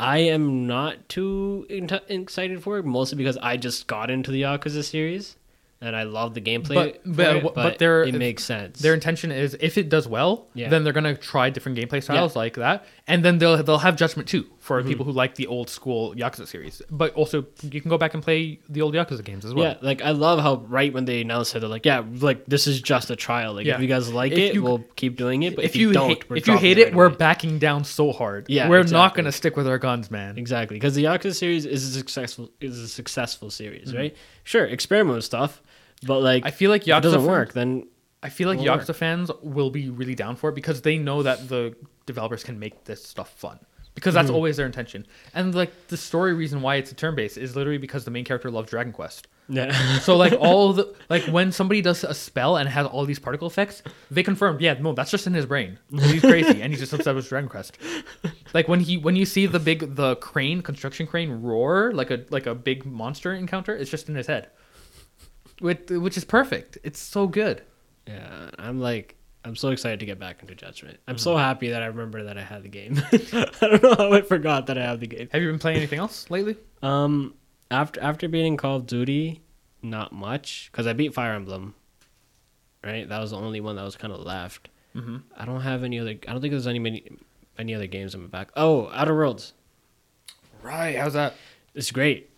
[0.00, 4.82] I am not too in- excited for, mostly because I just got into the Yakuza
[4.82, 5.36] series
[5.80, 6.74] and I love the gameplay.
[6.74, 8.80] But- but- it, but but they're- it makes sense.
[8.80, 10.68] Their intention is if it does well, Yeah.
[10.68, 14.28] then they're gonna try different gameplay styles like that, and then they'll they'll have Judgment
[14.28, 14.88] too for Mm-hmm.
[14.88, 16.80] people who like the old school Yakuza series.
[16.90, 17.44] But also
[17.74, 19.64] you can go back and play the old Yakuza games as well.
[19.72, 22.66] Yeah, like I love how right when they announced it, they're like, "Yeah, like this
[22.66, 23.52] is just a trial.
[23.52, 23.74] Like Yeah.
[23.76, 25.54] if you guys like If it, you- we'll keep doing it.
[25.54, 28.10] But if, you, don't, hate, if you hate it, right we're away." backing down so
[28.10, 28.46] hard.
[28.48, 30.38] Yeah, we're not gonna stick with our guns, man.
[30.38, 33.98] exactly because the Yakuza series is a successful is a successful series, Mm-hmm.
[33.98, 34.16] right?
[34.44, 35.60] Sure, experiment with stuff,
[36.06, 37.86] but like I feel like if it Yakuza doesn't fans- work, then
[38.22, 38.80] I feel like work.
[38.80, 42.58] Yakuza fans will be really down for it because they know that the developers can
[42.58, 43.58] make this stuff fun.
[43.94, 44.34] Because that's Mm-hmm.
[44.34, 45.06] always their intention.
[45.34, 48.24] And like the story reason why it's a turn based is literally because the main
[48.24, 49.28] character loves Dragon Quest.
[49.48, 53.20] yeah, So like all the like when somebody does a spell and has all these
[53.20, 55.78] particle effects, they confirm, yeah, no, that's just in his brain.
[55.92, 57.78] He's crazy and he's just obsessed with Dragon Quest.
[58.52, 62.24] Like when he when you see the big the crane construction crane roar like a
[62.30, 64.48] like a big monster encounter, it's just in his head.
[65.60, 66.78] Which which is perfect.
[66.82, 67.62] It's so good.
[68.08, 68.50] yeah.
[68.58, 69.14] I'm like.
[69.44, 70.98] I'm so excited to get back into Judgment.
[71.06, 71.22] I'm Mm-hmm.
[71.22, 73.00] so happy that I remember that I had the game.
[73.12, 75.28] I don't know how I forgot that I have the game.
[75.32, 76.56] Have you been playing anything else lately?
[76.82, 77.34] Um,
[77.70, 79.42] after after beating Call of Duty,
[79.82, 81.74] not much because I beat Fire Emblem.
[82.82, 84.68] Right, that was the only one that was kind of left.
[84.94, 85.16] Mm-hmm.
[85.36, 86.10] I don't have any other.
[86.10, 87.02] I don't think there's any many,
[87.58, 88.50] any other games in my back.
[88.56, 89.52] Oh, Outer Worlds.
[90.62, 90.96] Right.
[90.96, 91.34] How's that?
[91.74, 92.30] It's great.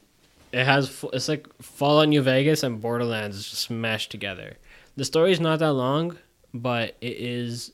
[0.53, 4.57] It has it's like Fallout New Vegas and Borderlands just smashed together.
[4.97, 6.17] The story's not that long,
[6.61, 7.73] but it is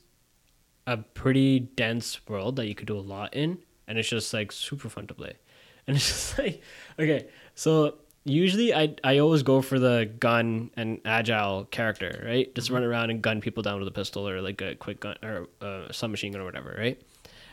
[0.87, 3.57] a pretty dense world that you could do a lot in,
[3.87, 5.33] and it's just like super fun to play.
[5.85, 6.61] And it's just like
[6.97, 12.53] okay, so usually I I always go for the gun and agile character, right?
[12.55, 15.17] Just run around and gun people down with a pistol or like a quick gun
[15.21, 17.01] or a submachine gun or whatever, right?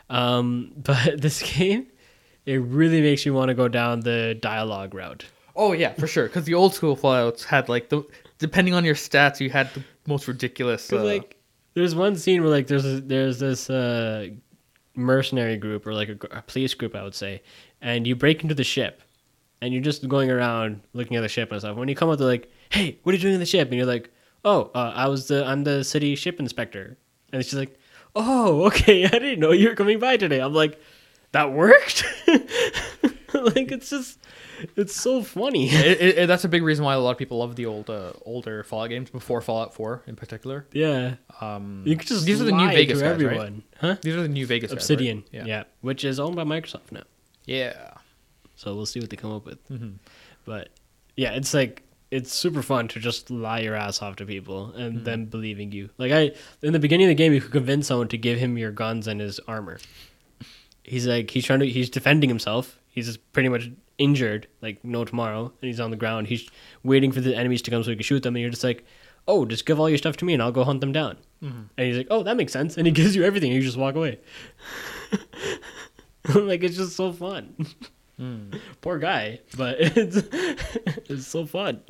[0.08, 1.88] Um, but this game,
[2.46, 5.24] it really makes you want to go down the dialogue route.
[5.56, 6.26] Oh yeah, for sure.
[6.26, 8.04] Because the old school Fallout's had like the
[8.40, 10.92] depending on your stats, you had the most ridiculous.
[10.92, 11.36] Uh, like,
[11.74, 14.28] there's one scene where like there's a, there's this uh,
[14.96, 17.42] mercenary group or like a, a police group, I would say,
[17.80, 19.02] and you break into the ship,
[19.60, 21.76] and you're just going around looking at the ship and stuff.
[21.76, 23.76] When you come up, they're like, "Hey, what are you doing in the ship?" And
[23.76, 24.10] you're like,
[24.44, 26.96] "Oh, uh, I was the I'm the city ship inspector,"
[27.32, 27.78] and she's like,
[28.16, 30.80] "Oh, okay, I didn't know you were coming by today." I'm like,
[31.32, 32.04] "That worked."
[33.56, 34.18] like it's just
[34.76, 35.68] it's so funny.
[35.68, 37.88] it, it, it- that's a big reason why a lot of people love the old
[37.90, 40.66] uh, older Fallout games before Fallout 4 in particular.
[40.72, 43.12] yeah, Um, you could just these are the new Vegas guys, right?
[43.12, 43.96] everyone, huh?
[44.02, 44.78] These are the new Vegas guys, right?
[44.82, 45.44] Obsidian, Yeah.
[45.44, 47.04] yeah, which is owned by Microsoft now.
[47.46, 47.94] Yeah.
[48.56, 49.66] So we'll see what they come up with.
[49.70, 49.94] Mhm.
[50.44, 50.68] But
[51.16, 54.96] yeah, it's like it's super fun to just lie your ass off to people and
[54.96, 55.04] Mm-hmm.
[55.04, 55.90] them believing you.
[55.96, 56.32] Like I
[56.62, 59.06] in the beginning of the game, you could convince someone to give him your guns
[59.06, 59.78] and his armor.
[60.82, 62.79] He's like he's trying to he's defending himself.
[62.90, 66.26] He's just pretty much injured, like no tomorrow, and he's on the ground.
[66.26, 66.48] He's
[66.82, 68.84] waiting for the enemies to come so he can shoot them, and you're just like,
[69.28, 71.16] oh, just give all your stuff to me and I'll go hunt them down.
[71.42, 71.62] Mm-hmm.
[71.76, 73.76] And he's like, oh, that makes sense, and he gives you everything, and you just
[73.76, 74.18] walk away.
[76.34, 77.54] like it's just so fun.
[78.18, 78.60] Mm.
[78.80, 80.16] Poor guy, but it's
[81.08, 81.80] it's so fun.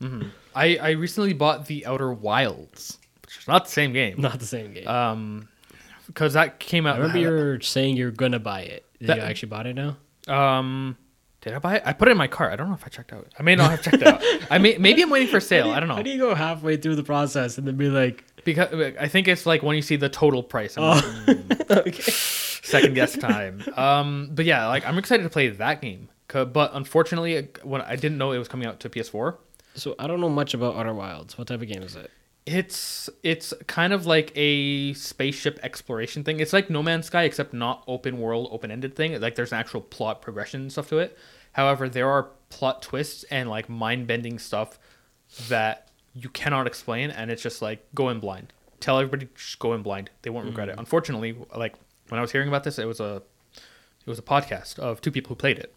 [0.00, 0.30] Mhm.
[0.54, 4.20] I I recently bought the Outer Wilds, which is not the same game.
[4.20, 4.86] Not the same game.
[4.86, 5.48] Um,
[6.06, 6.96] because that came out.
[6.96, 8.84] I remember you were saying you're gonna buy it.
[9.00, 9.96] Did That- you actually bought it now?
[10.28, 10.96] Um,
[11.40, 11.82] did I buy it?
[11.86, 12.52] I put it in my cart.
[12.52, 13.28] I don't know if I checked out.
[13.38, 14.22] I may not have checked out.
[14.50, 15.70] I may maybe I'm waiting for sale.
[15.70, 15.94] I don't know.
[15.94, 19.28] How do you go halfway through the process and then be like, because I think
[19.28, 20.76] it's like when you see the total price.
[20.76, 22.02] I'm oh, like, "Mm, okay.
[22.02, 23.62] second guess time.
[23.76, 26.08] Um, but yeah, like I'm excited to play that game.
[26.28, 29.36] But unfortunately, when I didn't know it was coming out to PS4,
[29.74, 31.38] So I don't know much about Outer Wilds.
[31.38, 32.10] What type of game is it?
[32.48, 36.40] It's it's kind of like a spaceship exploration thing.
[36.40, 39.20] It's like No Man's Sky, except not open world, open ended thing.
[39.20, 41.18] Like there's an actual plot progression and stuff to it.
[41.52, 44.78] However, there are plot twists and like mind bending stuff
[45.48, 48.52] that you cannot explain, and it's just like go in blind.
[48.80, 50.10] Tell everybody just go in blind.
[50.22, 50.76] They won't regret it.
[50.76, 50.80] Mm.
[50.80, 51.74] Unfortunately, like
[52.08, 53.22] when I was hearing about this, it was a
[53.54, 55.74] it was a podcast of two people who played it.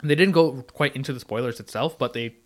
[0.00, 2.36] And they didn't go quite into the spoilers itself, but they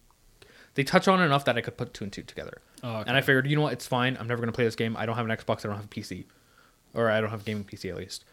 [0.74, 2.60] they touch on enough that I could put two and two together.
[2.82, 3.08] Oh, okay.
[3.08, 4.16] And I figured, you know what, it's fine.
[4.18, 4.96] I'm never gonna play this game.
[4.96, 5.58] I don't have an Xbox.
[5.64, 6.24] I don't have a PC,
[6.94, 8.24] or I don't have a gaming PC at least.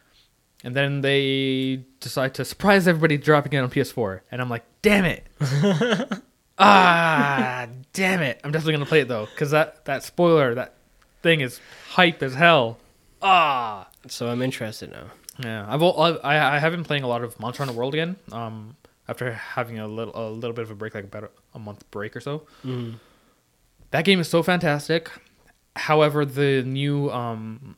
[0.63, 5.05] And then they decide to surprise everybody dropping it on PS4, and I'm like, damn
[5.05, 5.27] it,
[6.57, 8.39] ah, damn it.
[8.43, 10.73] I'm definitely gonna play it though, because that that spoiler, that
[11.21, 12.77] thing is hype as hell.
[13.21, 15.05] Ah, So I'm interested now.
[15.39, 15.65] yeah.
[15.67, 18.15] I've I I have been playing a lot of Monster Hunter World again.
[18.31, 18.75] Um,
[19.07, 21.89] after having a little a little bit of a break, like about a, a month
[21.91, 22.43] break or so.
[22.65, 22.95] Mm.
[23.91, 25.09] That game is so fantastic.
[25.75, 27.75] However, the new um,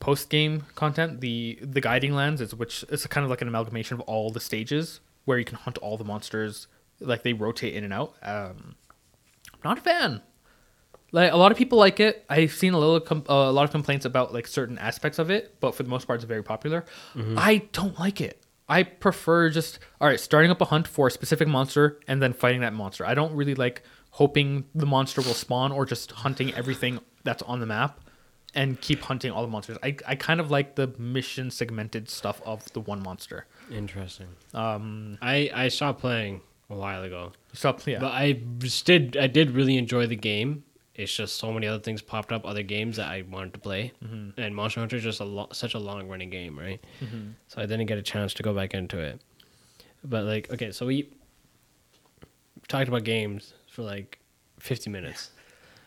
[0.00, 3.94] post game content, the the guiding lands, is which is kind of like an amalgamation
[3.94, 6.66] of all the stages where you can hunt all the monsters.
[7.00, 8.14] Like they rotate in and out.
[8.22, 8.76] Um,
[9.52, 10.22] I'm not a fan.
[11.12, 12.24] Like a lot of people like it.
[12.30, 15.30] I've seen a little com- uh, a lot of complaints about like certain aspects of
[15.30, 16.84] it, but for the most part, it's very popular.
[17.36, 18.42] I don't like it.
[18.68, 22.32] I prefer just all right, starting up a hunt for a specific monster and then
[22.32, 23.04] fighting that monster.
[23.04, 23.82] I don't really like
[24.12, 28.00] hoping the monster will spawn or just hunting everything that's on the map
[28.54, 29.78] and keep hunting all the monsters.
[29.82, 33.46] I, I kind of like the mission segmented stuff of the one monster.
[33.70, 34.28] Interesting.
[34.54, 39.50] Um, I I stopped playing a while ago, so yeah, but I did I did
[39.52, 40.64] really enjoy the game.
[40.94, 43.92] It's just so many other things popped up, other games that I wanted to play,
[44.04, 44.38] Mm-hmm.
[44.38, 46.84] and Monster Hunter is just a lo- such a long running game, right?
[47.48, 49.18] So I didn't get a chance to go back into it.
[50.04, 51.08] But like, okay, so we
[52.68, 54.18] talked about games for like
[54.60, 55.30] fifty minutes.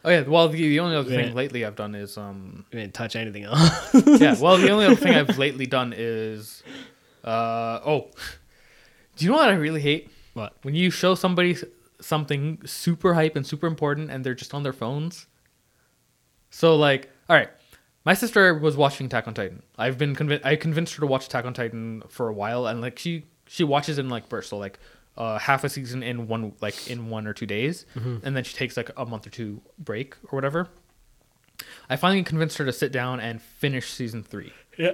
[0.03, 0.21] oh yeah.
[0.21, 1.23] Well, the, the only other Yeah.
[1.23, 3.93] thing lately I've done is um, We didn't touch anything else.
[4.21, 4.35] yeah.
[4.41, 6.63] Well, the only other thing I've lately done is,
[7.23, 8.09] uh, oh,
[9.15, 10.09] do you know what I really hate?
[10.33, 10.53] what?
[10.63, 11.55] When you show somebody
[12.01, 15.27] something super hype and super important and they're just on their phones.
[16.49, 17.49] So like, all right,
[18.05, 19.63] my sister was watching Attack on Titan.
[19.77, 20.45] I've been convinced.
[20.45, 23.63] I convinced her to watch Attack on Titan for a while, and like she she
[23.63, 24.77] watches in like bursts, so like
[25.17, 28.55] uh, half a season in one like in one or two days, and then she
[28.55, 30.67] takes like a month or two break or whatever.
[31.89, 34.91] I finally convinced her to sit down and finish season three Yeah.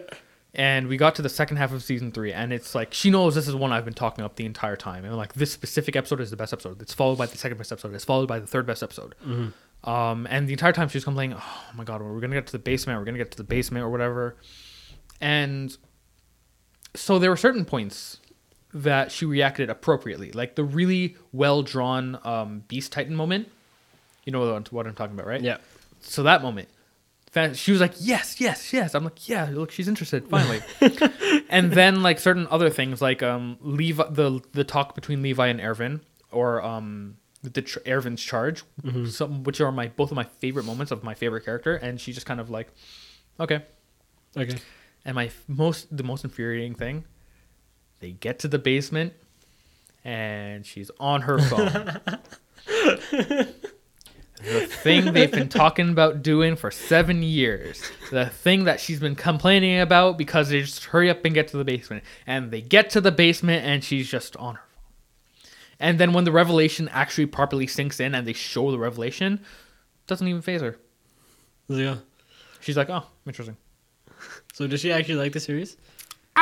[0.53, 3.33] and we got to the second half of season three, and it's like she knows
[3.33, 6.21] this is one I've been talking up the entire time, and like this specific episode
[6.21, 6.79] is the best episode.
[6.81, 7.95] It's followed by the second best episode.
[7.95, 9.15] It's followed by the third best episode.
[9.83, 12.59] Um, and the entire time she's complaining, "Oh my god, we're gonna get to the
[12.59, 12.99] basement.
[12.99, 14.35] We're gonna get to the basement or whatever."
[15.19, 15.75] And
[16.95, 18.19] so there were certain points
[18.73, 23.49] that she reacted appropriately, like the really well drawn um, Beast Titan moment.
[24.25, 25.41] You know what I'm talking about, right?
[25.41, 25.57] Yeah.
[26.01, 26.69] So that moment,
[27.53, 30.61] she was like, "Yes, yes, yes." I'm like, "Yeah, look, she's interested finally."
[31.49, 35.61] and then like certain other things, like um, Levi, the the talk between Levi and
[35.61, 36.01] Erwin,
[36.31, 38.63] or um, the tr- Erwin's charge,
[39.09, 42.13] some which are my both of my favorite moments of my favorite character, and she
[42.13, 42.71] just kind of like,
[43.39, 43.61] "Okay."
[44.37, 44.57] Okay.
[45.05, 47.05] And my f- most the most infuriating thing,
[48.01, 49.13] they get to the basement,
[50.03, 51.99] and she's on her phone.
[54.43, 57.81] the thing they've been talking about doing for seven years.
[58.09, 61.57] The thing that she's been complaining about because they just hurry up and get to
[61.57, 62.03] the basement.
[62.25, 64.67] And they get to the basement and she's just on her phone.
[65.79, 69.41] And then when the revelation actually properly sinks in and they show the revelation,
[70.07, 70.77] doesn't even phase her.
[71.67, 71.97] Yeah.
[72.59, 73.57] She's like, oh, interesting.
[74.53, 75.77] So does she actually like the series?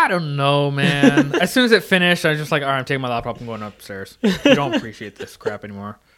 [0.03, 1.35] I don't know, man.
[1.41, 3.37] as soon as it finished, I was just like, all right, I'm taking my laptop
[3.39, 4.17] and going upstairs.
[4.23, 5.99] I don't appreciate this crap anymore.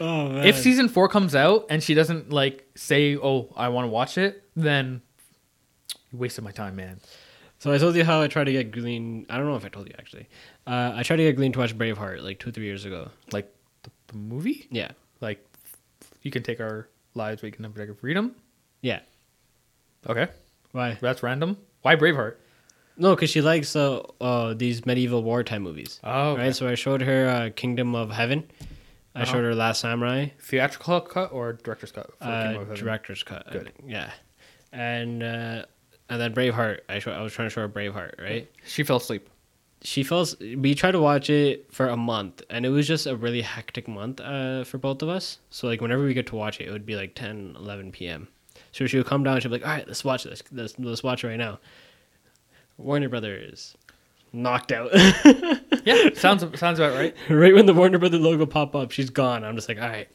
[0.00, 0.46] Oh man.
[0.46, 4.16] If season four comes out and she doesn't like say, "Oh, I want to watch
[4.16, 5.02] it," then
[6.10, 6.98] you wasted my time, man.
[7.58, 9.26] So I told you how I tried to get Glean.
[9.28, 10.28] I don't know if I told you actually.
[10.66, 13.10] Uh, I tried to get Glean to watch Braveheart like two, three years ago.
[13.32, 15.44] Like the, the movie, Yeah, like
[16.22, 18.34] you can take our lives, we can never take our freedom.
[18.80, 19.00] yeah.
[20.08, 20.28] Okay,
[20.72, 20.96] Why?
[21.02, 21.58] that's random.
[21.82, 22.36] Why Braveheart?
[23.00, 25.98] No, because she likes uh, uh these medieval wartime movies.
[26.04, 26.42] Oh, okay.
[26.42, 26.54] Right.
[26.56, 28.44] So I showed her uh, Kingdom of Heaven.
[29.14, 29.32] I Uh-huh.
[29.32, 30.28] showed her Last Samurai.
[30.40, 32.06] theatrical cut or director's cut?
[32.18, 32.84] for Uh, Kingdom of Heaven?
[32.84, 33.50] director's cut.
[33.50, 33.72] Good.
[33.86, 34.10] Yeah.
[34.72, 35.64] And uh,
[36.08, 36.80] and then Braveheart.
[36.88, 38.20] I show, I was trying to show her Braveheart.
[38.20, 38.50] Right.
[38.66, 39.28] She fell asleep.
[39.82, 43.16] she falls we tried to watch it for a month and it was just a
[43.16, 46.60] really hectic month uh, for both of us so like whenever we get to watch
[46.60, 48.28] it it would be like 10 11 p.m
[48.72, 50.78] so she would come down and she'd be like all right let's watch this let's,
[50.78, 51.58] let's watch it right now
[52.80, 53.76] warner brothers
[54.32, 54.90] knocked out
[55.84, 57.14] Yeah, sounds sounds about right.
[57.30, 60.08] right when the warner brother logo pop up she's gone i'm just like all right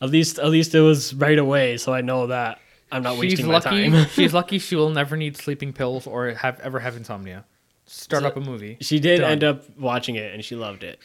[0.00, 2.58] At least, at least it was right away, so I know that
[2.90, 3.90] I'm not she's wasting my lucky.
[3.90, 4.06] time.
[4.08, 7.44] she's lucky she will never need sleeping pills or have ever have insomnia.
[7.86, 8.78] Start So- up a movie.
[8.80, 9.30] she did Done.
[9.30, 10.98] end up watching it, and she loved it.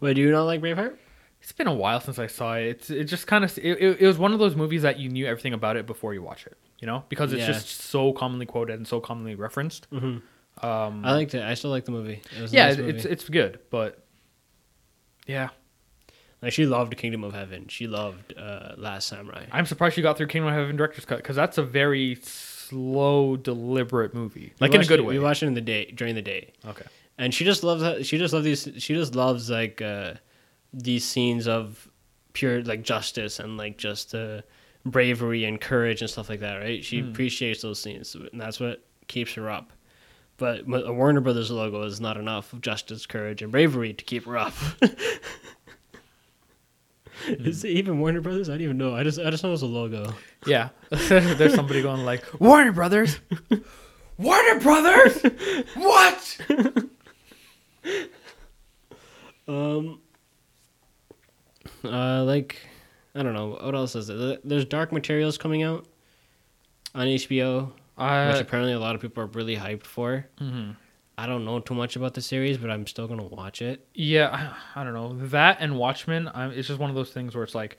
[0.00, 0.96] Wait, do you not like Braveheart?
[1.42, 2.64] It's been a while since I saw it.
[2.64, 5.08] It's it just kind of it, it, it was one of those movies that you
[5.08, 6.56] knew everything about it before you watch it.
[6.80, 7.52] You know, because it's Yeah.
[7.52, 9.88] just so commonly quoted and so commonly referenced.
[9.90, 10.20] Mhm.
[10.62, 11.42] Um, I liked it.
[11.42, 12.20] I still like the movie.
[12.36, 12.90] It was yeah, nice movie.
[12.90, 14.04] it's it's good, but
[15.26, 15.48] yeah,
[16.42, 17.68] like she loved Kingdom of Heaven.
[17.68, 19.46] She loved uh, Last Samurai.
[19.52, 23.36] I'm surprised she got through Kingdom of Heaven director's cut because that's a very slow,
[23.36, 25.14] deliberate movie, We like in a good it- way.
[25.14, 26.84] We watched it in the day during the day, okay.
[27.18, 28.06] and she just loves.
[28.06, 28.68] She just loves these.
[28.82, 30.14] She just loves like uh,
[30.72, 31.88] these scenes of
[32.32, 34.42] pure like justice and like just uh,
[34.86, 36.56] bravery and courage and stuff like that.
[36.56, 36.82] Right?
[36.84, 37.10] She Hmm.
[37.10, 39.72] appreciates those scenes, and that's what keeps her up.
[40.38, 44.24] But a Warner Brothers logo is not enough of justice, courage, and bravery to keep
[44.26, 44.52] her up.
[47.26, 48.48] Is it even Warner Brothers?
[48.50, 48.94] I don't even know.
[48.94, 50.12] I just I just know it's a logo.
[50.46, 53.18] Yeah, there's somebody going like Warner Brothers,
[54.18, 55.22] Warner Brothers,
[55.74, 56.38] what?
[59.48, 60.00] Um,
[61.84, 62.56] uh, like,
[63.16, 64.38] I don't know what else is there.
[64.44, 65.86] There's Dark Materials coming out
[66.94, 67.72] on HBO,
[68.32, 70.26] which apparently a lot of people are really hyped for.
[70.40, 70.76] mhm.
[71.18, 73.88] I don't know too much about the series, but I'm still gonna watch it.
[73.94, 76.30] Yeah, I, I don't know that and Watchmen.
[76.34, 77.78] I'm, it's just one of those things where it's like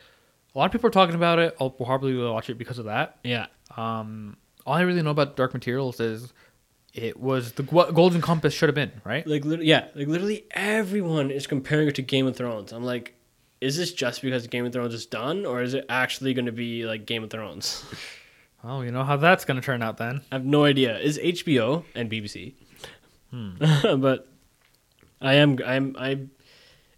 [0.55, 1.55] a lot of people are talking about it.
[1.61, 3.19] I'll probably watch it because of that.
[3.23, 6.33] Yeah, Um, all I really know about Dark Materials is
[6.95, 9.27] it was the what Golden Compass should have been, right?
[9.27, 12.71] like yeah, like literally everyone is comparing it to Game of Thrones.
[12.73, 13.13] I'm like,
[13.61, 16.85] is this just because Game of Thrones is done, or is it actually gonna be
[16.85, 17.83] like Game of Thrones?
[18.63, 20.21] Oh, you know how that's gonna turn out then.
[20.31, 20.97] I have no idea.
[20.97, 22.55] Is HBO and BBC,
[24.01, 24.27] but
[25.21, 26.31] I am I'm I'm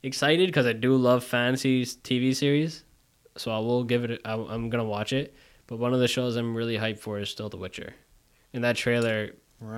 [0.01, 2.85] excited because I do love fantasy TV series,
[3.35, 4.21] so I will give it.
[4.25, 5.35] I'm gonna watch it.
[5.67, 7.93] But one of the shows I'm really hyped for is still The Witcher,
[8.53, 9.31] and that trailer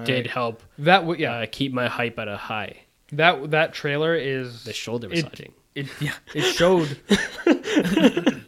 [0.06, 1.00] did help that.
[1.02, 2.78] W- yeah, uh, keep my hype at a high.
[3.12, 5.48] that that trailer is The shoulder massaging.
[5.48, 6.14] it yeah.
[6.34, 6.98] it showed.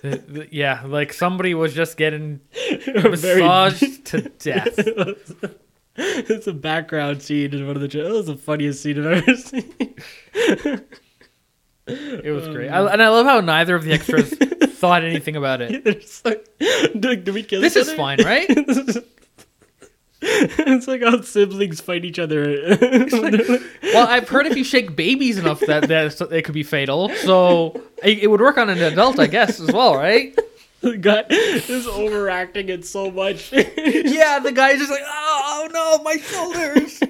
[0.00, 2.40] The- the- yeah like somebody was just getting
[2.86, 4.74] Very- massaged to death.
[5.96, 7.88] It's a background scene in one of the.
[7.88, 9.74] That was the funniest scene I've ever seen.
[11.86, 12.68] it was great.
[12.70, 14.30] Oh, I, and i love how neither of the extras
[14.76, 15.84] thought anything about it.
[16.24, 16.46] Like,
[16.98, 18.48] do, do we kill this is fine right
[20.22, 22.76] it's like how siblings fight each other.
[23.82, 27.80] well i've heard if you shake babies enough that that it could be fatal so
[28.02, 30.36] it, it would work on an adult i guess as well right
[30.80, 33.52] the guy is overacting it so much.
[33.52, 37.00] yeah the guy's just like oh, oh no my shoulders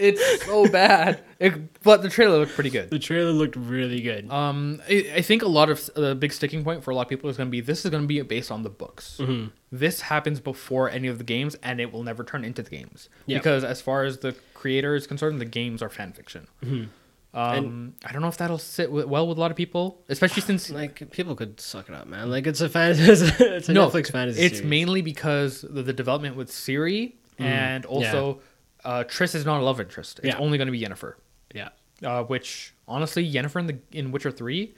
[0.00, 4.30] it's so bad It- but the trailer looked pretty good the trailer looked really good.
[4.30, 7.08] Um, I, I think a lot of the big sticking point for a lot of
[7.08, 9.18] people is going to be this is going to be based on the books.
[9.20, 9.48] Mm-hmm.
[9.72, 13.08] This happens before any of the games, and it will never turn into the games
[13.26, 13.38] Yeah.
[13.38, 16.48] because, as far as the creator is concerned, the games are fan fiction.
[16.64, 16.84] Mm-hmm.
[17.32, 20.42] Um, I don't know if that'll sit wi- well with a lot of people, especially
[20.42, 22.28] since Like people could suck it up, man.
[22.28, 24.40] Like it's a fan, it's a no, Netflix fantasy.
[24.42, 24.68] it's series.
[24.68, 28.40] mainly because the, the development with Ciri and also
[28.84, 30.18] uh, Triss is not a love interest.
[30.18, 30.38] It's Yeah.
[30.38, 31.14] only going to be Yennefer.
[31.54, 31.68] Yeah,
[32.04, 34.74] uh, which honestly, Yennefer in the in Witcher Three,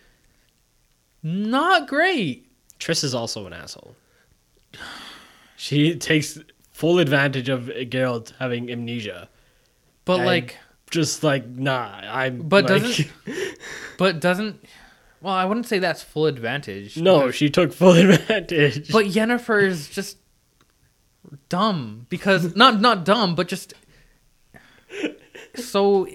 [1.22, 2.48] not great.
[2.78, 3.94] Triss is also an asshole.
[5.56, 6.40] She takes
[6.72, 9.28] full advantage of Geralt having amnesia.
[10.04, 10.56] But And like,
[10.90, 12.42] just like nah, I'm.
[12.48, 13.08] but like, doesn't,
[13.98, 14.64] but doesn't.
[15.20, 16.96] Well, I wouldn't say that's full advantage.
[16.96, 18.90] no, she took full advantage.
[18.90, 20.16] but Yennefer is just
[21.48, 23.72] dumb because not not dumb, but just
[25.54, 26.06] so.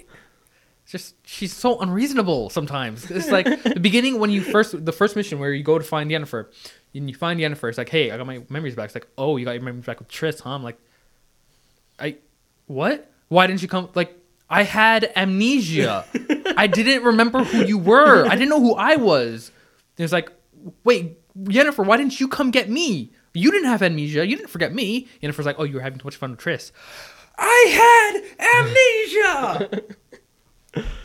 [0.89, 3.11] Just she's so unreasonable sometimes.
[3.11, 6.09] It's like the beginning when you first the first mission where you go to find
[6.09, 6.45] Yennefer,
[6.95, 7.67] and you find Yennefer.
[7.67, 8.85] It's like, hey, I got my memories back.
[8.85, 10.51] It's like, oh, you got your memories back with Triss, huh?
[10.51, 10.77] I'm like,
[11.99, 12.15] I
[12.67, 13.11] what?
[13.27, 13.89] Why didn't you come?
[13.95, 14.17] Like,
[14.49, 16.05] I had amnesia.
[16.55, 18.25] I didn't remember who you were.
[18.25, 19.51] I didn't know who I was.
[19.97, 20.31] It's like,
[20.85, 23.11] wait, Yennefer, why didn't you come get me?
[23.33, 24.25] You didn't have amnesia.
[24.25, 25.09] You didn't forget me.
[25.21, 26.71] Yennefer's like, oh, you were having too much fun with Triss.
[27.37, 29.83] I had amnesia.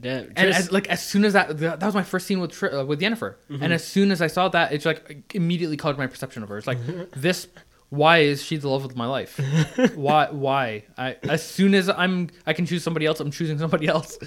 [0.00, 2.70] Damn, and as, like as soon as that that was my first scene with Tri-
[2.70, 6.06] uh, with Yennefer, and as soon as I saw that, it's like immediately colored my
[6.06, 6.56] perception of her.
[6.56, 6.78] It's like
[7.12, 7.48] this.
[7.90, 9.38] Why is she the love of my life?
[9.94, 10.28] why?
[10.30, 10.84] Why?
[10.96, 14.18] I as soon as I'm I can choose somebody else, I'm choosing somebody else.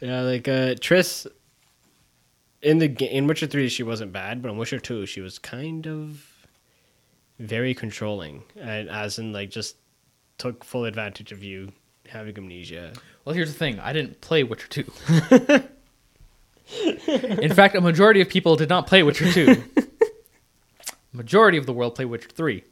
[0.00, 1.26] Yeah, like uh Triss
[2.60, 5.38] in the ga- in Witcher 3 she wasn't bad, but in Witcher 2 she was
[5.38, 6.24] kind of
[7.38, 9.76] very controlling and as in like just
[10.38, 11.72] took full advantage of you
[12.08, 12.92] having amnesia.
[13.24, 13.78] Well, here's the thing.
[13.80, 14.90] I didn't play Witcher two.
[17.06, 19.64] In fact, a majority of people did not play Witcher 2.
[21.12, 22.62] majority of the world play Witcher 3.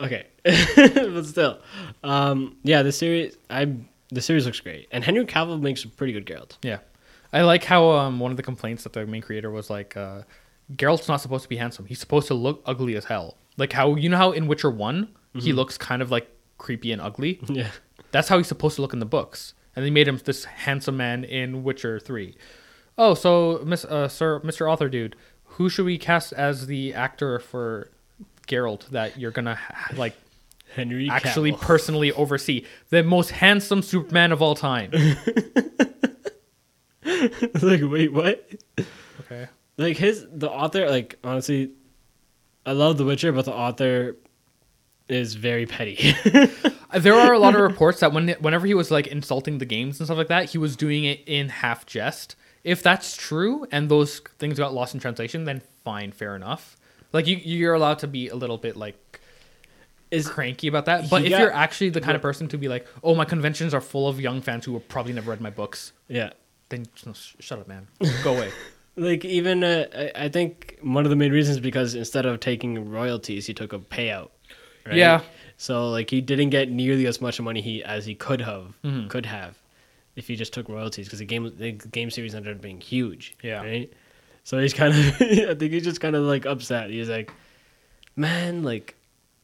[0.00, 1.58] Okay, but still,
[2.02, 3.76] um, yeah, the series I
[4.10, 6.56] the series looks great, and Henry Cavill makes a pretty good Geralt.
[6.62, 6.78] Yeah.
[7.32, 10.22] I like how um, one of the complaints that the main creator was like, uh,
[10.72, 11.86] Geralt's not supposed to be handsome.
[11.86, 13.36] He's supposed to look ugly as hell.
[13.56, 17.00] Like how, you know how in Witcher one he looks kind of like creepy and
[17.02, 17.40] ugly?
[17.48, 17.70] Yeah,
[18.12, 19.54] That's how he's supposed to look in the books.
[19.76, 22.36] And they made him this handsome man in Witcher 3.
[22.96, 24.70] Oh, so Miss uh, Sir Mr.
[24.70, 27.90] Author dude, who should we cast as the actor for
[28.46, 29.58] Geralt that you're going to
[29.96, 30.14] like
[30.74, 31.60] Henry actually Cavill.
[31.60, 32.64] personally oversee?
[32.90, 34.92] The most handsome Superman of all time.
[37.04, 38.48] like, wait, what?
[39.20, 39.48] Okay.
[39.76, 41.70] Like his the author, like honestly,
[42.64, 44.16] I love The Witcher, but the author
[45.08, 46.14] is very petty.
[46.94, 49.64] Uh, there are a lot of reports that when whenever he was like insulting the
[49.64, 52.36] games and stuff like that, he was doing it in half jest.
[52.62, 56.76] If that's true and those things got lost in translation, then fine, fair enough.
[57.12, 59.20] Like you, you're allowed to be a little bit like
[60.12, 61.10] is cranky about that.
[61.10, 63.74] But if got- you're actually the kind of person to be like, oh, my conventions
[63.74, 66.30] are full of young fans who have probably never read my books, yeah.
[66.68, 67.88] then no, sh- shut up, man.
[68.22, 68.52] Go away.
[68.96, 73.46] Like even uh, I think one of the main reasons because instead of taking royalties,
[73.46, 74.30] he took a payout.
[74.86, 74.96] Right?
[74.96, 75.20] Yeah.
[75.56, 79.08] So like he didn't get nearly as much money he as he could have Mhm.
[79.08, 79.56] could have
[80.14, 83.34] if he just took royalties because the game the game series ended up being huge.
[83.42, 83.62] Yeah.
[83.62, 83.92] Right.
[84.44, 86.90] So he's kind of I think he's just kind of like upset.
[86.90, 87.32] He's like,
[88.14, 88.94] man, like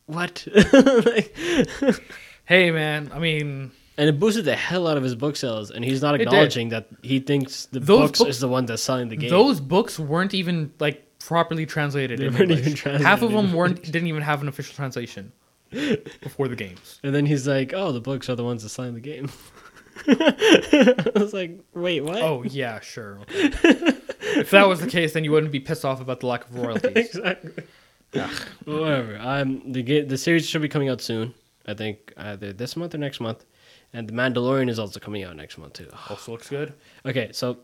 [0.06, 0.46] what?
[0.72, 1.34] like,
[2.44, 3.10] hey, man.
[3.12, 6.14] I mean, and it boosted the hell out of his book sales, and he's not
[6.20, 9.30] acknowledging that he thinks the Those books, books- is the one that's selling the game.
[9.30, 12.18] those books weren't even like properly translated.
[12.18, 12.60] They in weren't English.
[12.60, 15.32] even translated Half of them weren't didn't even have an official translation
[15.70, 16.98] before the games.
[17.02, 19.30] And then he's like, "Oh, the books are the ones that sign the game."
[20.08, 23.18] I was like, "Wait, what?" Oh yeah, sure.
[23.22, 23.50] Okay.
[24.40, 26.54] if that was the case, then you wouldn't be pissed off about the lack of
[26.56, 26.92] royalties.
[26.96, 27.64] exactly.
[28.64, 29.18] Whatever.
[29.20, 31.34] Um, the the series should be coming out soon.
[31.66, 33.44] I think either this month or next month,
[33.92, 35.88] and the Mandalorian is also coming out next month too.
[36.08, 36.74] Also looks good.
[37.04, 37.58] Okay, so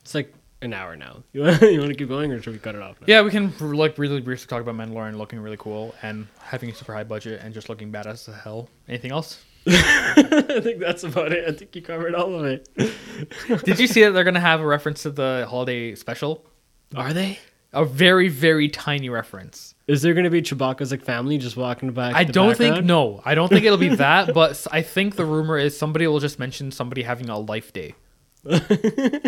[0.00, 1.22] it's like an hour now.
[1.32, 3.00] You want you want to keep going, or should we cut it off?
[3.00, 3.06] Now?
[3.08, 6.74] Yeah, we can like really briefly talk about Mandalorian looking really cool and having a
[6.74, 8.68] super high budget and just looking badass as hell.
[8.88, 9.42] Anything else?
[9.66, 11.48] I think that's about it.
[11.48, 12.68] I think you covered all of it.
[13.64, 16.46] Did you see that they're gonna have a reference to the holiday special?
[16.94, 17.38] Are they?
[17.72, 19.73] A very very tiny reference.
[19.86, 22.14] Is there going to be Chewbacca's like family just walking back?
[22.14, 23.20] I the don't think no.
[23.24, 24.32] I don't think it'll be that.
[24.32, 27.94] But I think the rumor is somebody will just mention somebody having a life day,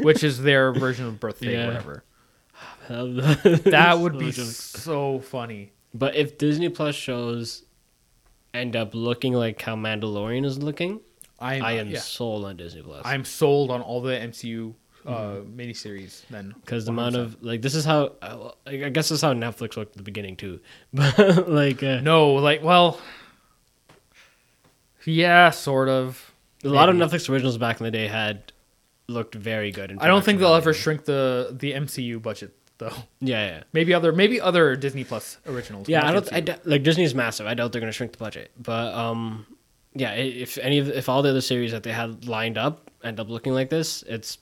[0.02, 1.64] which is their version of birthday Yeah.
[1.64, 2.04] or whatever.
[3.70, 5.72] that would be so funny.
[5.92, 7.64] But if Disney Plus shows
[8.54, 11.00] end up looking like how Mandalorian is looking,
[11.38, 11.98] I'm, I am yeah.
[11.98, 13.02] sold on Disney Plus.
[13.04, 14.74] I'm sold on all the MCU
[15.06, 16.22] uh, miniseries.
[16.28, 18.12] Then because the amount of like this is how
[18.66, 20.60] I guess this is how Netflix looked at the beginning too,
[20.92, 23.00] but like uh, no, like well,
[25.04, 26.32] yeah, sort of.
[26.64, 26.96] a lot of.
[26.96, 28.52] Netflix originals back in the day had
[29.08, 29.90] looked very good.
[29.90, 32.92] In I don't think they'll ever shrink the the MCU budget though.
[33.20, 35.88] Yeah, yeah, Maybe other maybe other Disney Plus originals.
[35.88, 36.06] yeah.
[36.06, 36.32] I don't.
[36.32, 37.46] I d- like Disney's massive.
[37.46, 39.46] I doubt they're gonna shrink the budget, but um,
[39.94, 40.12] yeah.
[40.12, 43.28] If any of if all the other series that they had lined up end up
[43.28, 44.38] looking like this, it's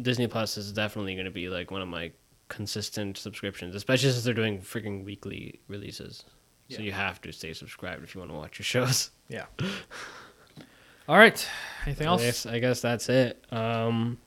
[0.00, 2.12] Disney Plus is definitely gonna be like one of my
[2.48, 6.24] consistent subscriptions, especially since they're doing freaking weekly releases.
[6.68, 9.10] So you have to stay subscribed if you want to watch your shows.
[9.28, 9.44] yeah.
[11.08, 11.48] All right.
[11.84, 12.22] Anything I else?
[12.22, 13.44] guess, I guess that's it.
[13.52, 14.18] Um,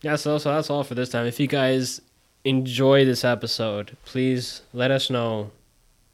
[0.00, 1.26] yeah, so, so that's all for this time.
[1.26, 2.00] If you guys
[2.44, 5.50] enjoy this episode, please let us know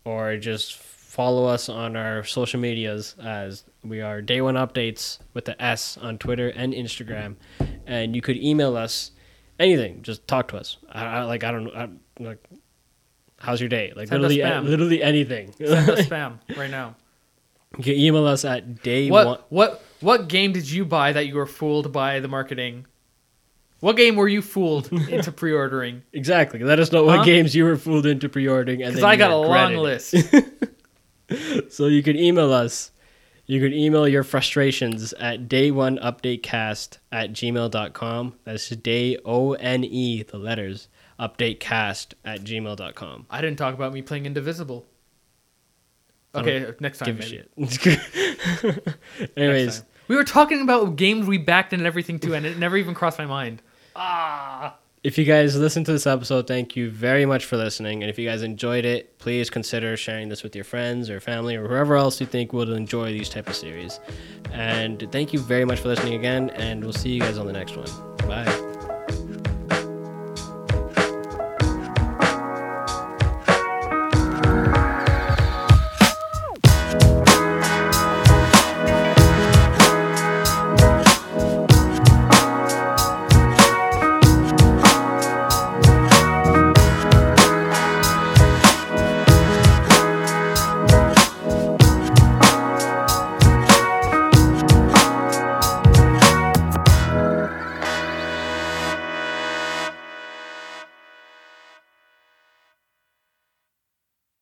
[0.05, 5.44] or just follow us on our social medias as we are Day One Updates with
[5.44, 7.36] the S on Twitter and Instagram.
[7.87, 9.12] And you could email us
[9.59, 10.03] anything.
[10.03, 10.76] Just talk to us.
[10.91, 11.89] I, I like, I don't know.
[12.18, 12.43] Like,
[13.39, 13.93] how's your day?
[13.95, 14.64] Like, Send literally, spam.
[14.64, 15.53] literally anything.
[15.59, 16.97] Send us spam right now.
[17.78, 19.26] you can email us at day one.
[19.26, 22.87] What what what game did you buy that you were fooled by the marketing?
[23.80, 26.03] What game were you fooled into pre-ordering?
[26.14, 26.61] Exactly.
[26.61, 27.24] Let us know what Huh?
[27.24, 30.14] games you were fooled into pre-ordering, Because I got a long list.
[31.70, 32.93] So you can email us.
[33.47, 38.34] You can email your frustrations at day one updatecast at gmail.com.
[38.44, 40.88] That's day O N E, the letters,
[41.20, 43.26] updatecast at gmail.com.
[43.30, 44.84] I didn't talk about me playing Indivisible.
[46.34, 47.16] Okay, next time.
[47.16, 47.51] Give a shit.
[49.36, 49.88] Anyways, time.
[50.09, 53.18] we were talking about games we backed and everything too, and it never even crossed
[53.18, 53.62] my mind.
[53.94, 54.76] Ah,
[55.07, 58.02] if you guys listen to this episode, thank you very much for listening.
[58.02, 61.54] And if you guys enjoyed it, please consider sharing this with your friends or family
[61.54, 64.00] or whoever else you think would enjoy these type of series.
[64.50, 67.52] And thank you very much for listening again, and we'll see you guys on the
[67.52, 68.16] next one.
[68.26, 68.65] Bye.